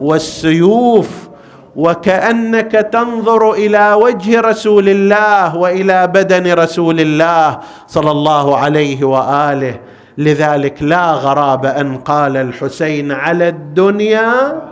والسيوف 0.00 1.28
وكأنك 1.76 2.72
تنظر 2.72 3.52
إلى 3.52 3.92
وجه 3.92 4.40
رسول 4.40 4.88
الله 4.88 5.56
وإلى 5.56 6.06
بدن 6.06 6.52
رسول 6.52 7.00
الله 7.00 7.58
صلى 7.86 8.10
الله 8.10 8.56
عليه 8.56 9.04
وآله؟ 9.04 9.80
لذلك 10.18 10.82
لا 10.82 11.12
غراب 11.12 11.66
أن 11.66 11.96
قال 11.96 12.36
الحسين 12.36 13.12
على 13.12 13.48
الدنيا 13.48 14.62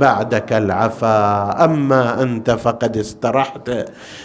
بعدك 0.00 0.52
العفا 0.52 1.64
أما 1.64 2.22
أنت 2.22 2.50
فقد 2.50 2.96
استرحت. 2.96 3.70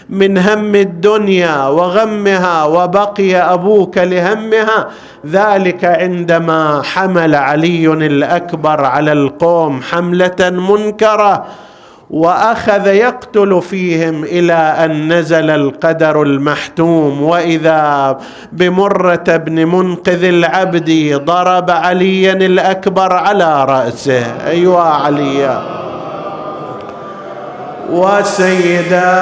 من 0.09 0.37
هم 0.37 0.75
الدنيا 0.75 1.67
وغمها 1.67 2.63
وبقي 2.63 3.35
أبوك 3.35 3.97
لهمها 3.97 4.87
ذلك 5.27 5.85
عندما 5.85 6.81
حمل 6.81 7.35
علي 7.35 7.87
الأكبر 7.87 8.85
على 8.85 9.11
القوم 9.11 9.81
حملة 9.81 10.49
منكرة. 10.49 11.45
وأخذ 12.13 12.87
يقتل 12.87 13.61
فيهم 13.69 14.23
إلى 14.23 14.53
أن 14.53 15.13
نزل 15.13 15.49
القدر 15.49 16.21
المحتوم. 16.21 17.21
وإذا 17.23 18.17
بمرة 18.51 19.23
بن 19.27 19.67
منقذ 19.67 20.23
العبد 20.23 21.21
ضرب 21.25 21.71
عليا 21.71 22.33
الأكبر 22.33 23.13
على 23.13 23.65
رأسه. 23.65 24.23
أيوا 24.47 24.81
عليا 24.81 25.61
وسيدا 27.89 29.13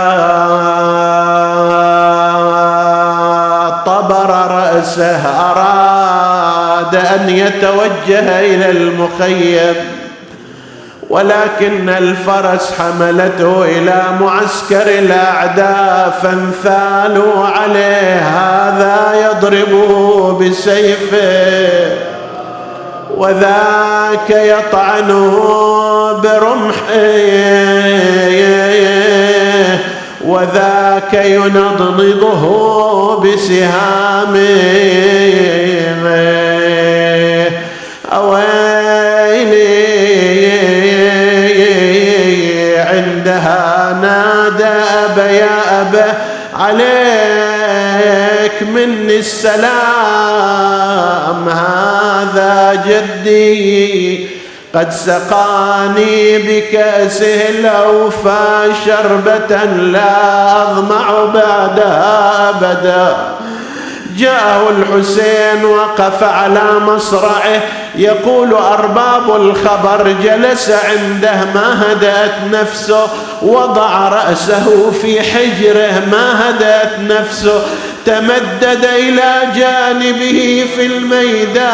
طبر 3.85 4.29
رأسه. 4.51 5.21
أراد 5.51 6.95
أن 6.95 7.29
يتوجه 7.29 8.39
إلى 8.39 8.71
المخيم. 8.71 10.00
ولكن 11.11 11.89
الفرس 11.89 12.73
حملته 12.79 13.65
إلى 13.65 14.03
معسكر 14.21 14.87
الأعداء 14.87 16.19
فانثالوا 16.23 17.45
عليه 17.45 18.19
هذا 18.19 19.29
يضربه 19.29 20.31
بسيفه. 20.39 21.97
وذاك 23.17 24.29
يطعنه 24.29 25.37
برمحه. 26.23 26.91
وذاك 30.25 31.13
ينضنضه 31.13 32.43
بسهامه. 33.19 34.61
أويلي 38.13 38.70
نادى 43.91 44.73
أبا 45.05 45.25
يا 45.31 45.81
أبا 45.81 46.13
عليك 46.59 46.91
مني 48.61 49.19
السلام 49.19 49.71
هذا 51.49 52.83
جدي 52.87 54.27
قد 54.75 54.91
سقاني 54.91 56.37
بكأسه 56.37 57.49
الأوفى 57.49 58.73
شربة 58.85 59.63
لا 59.65 60.61
أظمع 60.61 61.25
بعدها 61.25 62.49
أبدا. 62.49 63.15
جاءه 64.17 64.69
الحسين 64.69 65.65
وقف 65.65 66.23
على 66.23 66.79
مصرعه. 66.79 67.61
يقول 67.95 68.53
أرباب 68.53 69.35
الخبر 69.35 70.15
جلس 70.23 70.69
عنده 70.69 71.35
ما 71.55 71.91
هدأت 71.91 72.35
نفسه؟ 72.51 73.07
وضع 73.41 74.09
رأسه 74.09 74.91
في 75.01 75.21
حجره 75.21 76.03
ما 76.11 76.49
هدأت 76.49 76.99
نفسه؟ 76.99 77.61
تمدد 78.05 78.85
إلى 78.85 79.33
جانبه 79.55 80.67
في 80.75 80.85
الميدان. 80.85 81.71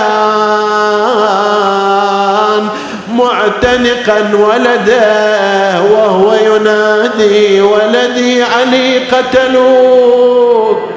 معتنقا 3.14 4.32
ولده 4.34 5.82
وهو 5.82 6.34
ينادي 6.34 7.62
ولدي 7.62 8.44
علي 8.44 9.00
قتلوك. 9.00 10.97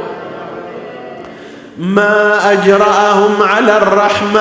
ما 1.80 2.52
أجرأهم 2.52 3.42
على 3.42 3.76
الرحمن 3.76 4.40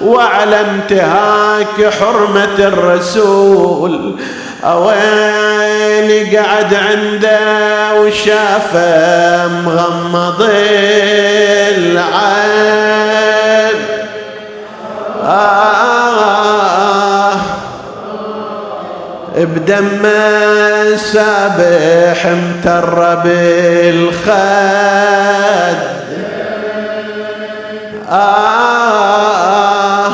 وعلى 0.00 0.60
انتهاك 0.60 1.92
حرمة 2.00 2.58
الرسول. 2.58 4.16
أويلي 4.64 6.36
قعد 6.36 6.74
عنده 6.74 8.00
وشافه 8.00 9.48
مغمض 9.48 10.48
العين. 11.78 13.13
بدم 19.44 20.02
سابح 20.96 22.26
امتر 22.26 23.14
بالخد 23.24 24.34
آه. 28.10 30.10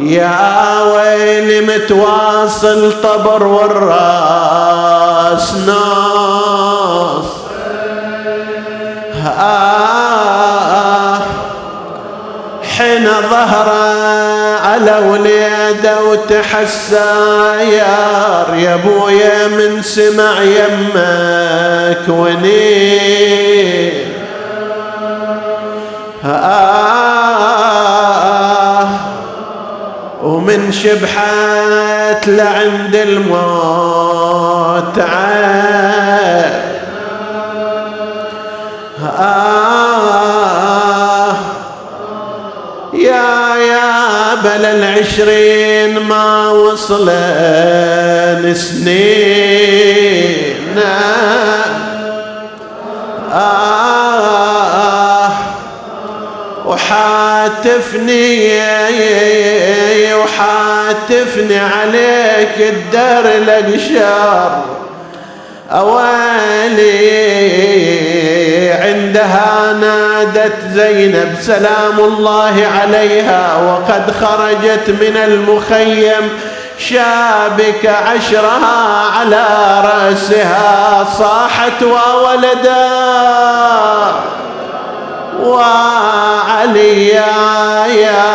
يا 0.00 0.80
ويلي 0.82 1.60
متواصل 1.60 2.92
طبر 3.02 3.46
والراس 3.46 5.54
ناص 5.66 7.26
آه. 9.38 11.18
حين 12.78 13.06
ظهره 13.30 14.25
على 14.76 14.98
وليده 15.08 16.04
وتحساير 16.04 17.84
يا 18.54 18.74
أبويا 18.74 19.48
من 19.48 19.82
سمع 19.82 20.42
يمك 20.42 22.08
وني 22.08 22.96
آه 27.56 28.88
ومن 30.22 30.72
شبحت 30.72 32.28
لعند 32.28 32.96
الموت 32.96 33.38
آه 34.98 36.50
يا 44.36 44.40
بل 44.44 44.64
العشرين 44.64 45.98
ما 45.98 46.50
وصلن 46.50 48.54
سنين 48.54 49.96
آه 53.32 55.30
وحال 56.66 57.26
حاتفني 57.46 58.54
وحاتفني 60.14 61.58
عليك 61.58 62.58
الدار 62.58 63.24
الاقشار 63.24 64.64
أوالي 65.72 67.26
عندها 68.70 69.72
نادت 69.80 70.56
زينب 70.74 71.34
سلام 71.40 71.98
الله 72.00 72.66
عليها 72.80 73.56
وقد 73.56 74.10
خرجت 74.20 74.90
من 74.90 75.16
المخيم 75.16 76.28
شابك 76.78 77.86
عشرها 77.86 79.10
على 79.18 79.46
رأسها 79.84 81.06
صاحت 81.18 81.82
وولدا 81.82 82.88
وعلي 85.42 87.08
يا 87.08 88.26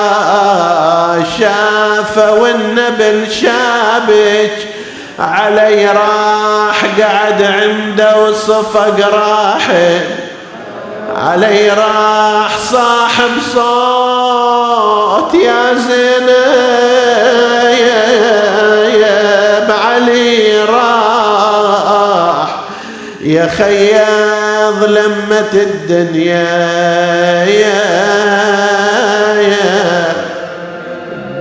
شاف 1.40 2.18
والنبل 2.18 3.32
شابك 3.32 4.81
علي 5.22 5.88
راح 5.88 6.86
قعد 7.00 7.42
عنده 7.44 8.24
وصفق 8.24 9.10
راحل 9.14 10.02
علي 11.16 11.70
راح 11.70 12.58
صاحب 12.58 13.32
صوت 13.54 15.34
يا 15.34 15.74
زينب 15.74 16.32
علي 19.72 20.64
راح. 20.64 22.48
يا 23.22 23.48
خياض 23.48 24.84
لمة 24.84 25.54
الدنيا. 25.54 26.72
يا 27.46 28.02
يا 29.42 30.14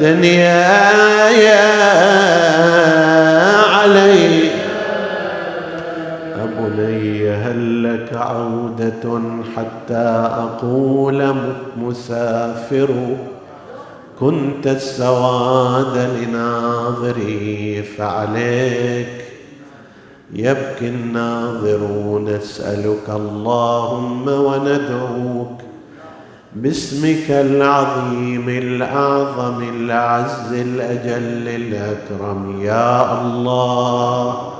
دنيا 0.01 1.29
يا 1.31 2.40
لك 8.11 8.17
عودة 8.17 9.21
حتى 9.57 10.29
أقول 10.39 11.35
مسافر 11.77 13.17
كنت 14.21 14.67
السواد 14.67 16.11
لناظري 16.19 17.83
فعليك. 17.83 19.25
يبكي 20.33 20.89
الناظرون 20.89 22.25
نسألك 22.25 23.09
اللهم 23.09 24.29
وندعوك. 24.29 25.61
باسمك 26.55 27.31
العظيم 27.31 28.49
الأعظم 28.49 29.63
الأعز 29.63 30.53
الأجل 30.53 31.49
الأكرم 31.49 32.61
يا 32.63 33.23
الله. 33.23 34.60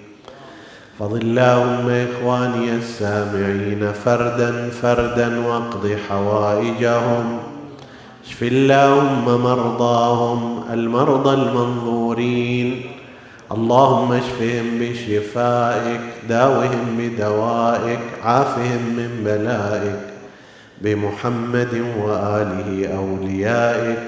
فضل 1.01 1.21
اللهم 1.21 1.89
إخواني 1.89 2.75
السامعين 2.75 3.91
فردا 3.93 4.69
فردا 4.69 5.47
واقض 5.47 5.97
حوائجهم. 6.09 7.39
اشف 8.25 8.43
اللهم 8.43 9.25
مرضاهم 9.25 10.63
المرضى 10.73 11.33
المنظورين. 11.33 12.81
اللهم 13.51 14.13
اشفهم 14.13 14.79
بشفائك 14.79 16.01
داوهم 16.29 16.97
بدوائك 16.97 17.99
عافهم 18.23 18.81
من 18.97 19.23
بلائك. 19.25 19.99
بمحمد 20.81 21.83
وآله 22.03 22.87
أوليائك. 22.97 23.99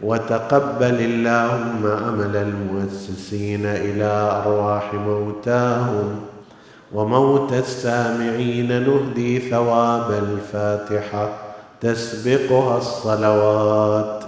وتقبل 0.00 0.94
اللهم 1.00 1.86
عمل 1.86 2.36
المؤسسين 2.36 3.66
إلى 3.66 4.42
أرواح 4.44 4.94
موتاهم. 4.94 6.31
وموت 6.94 7.52
السامعين 7.52 8.68
نهدي 8.68 9.50
ثواب 9.50 10.10
الفاتحة 10.10 11.28
تسبقها 11.80 12.78
الصلوات. 12.78 14.20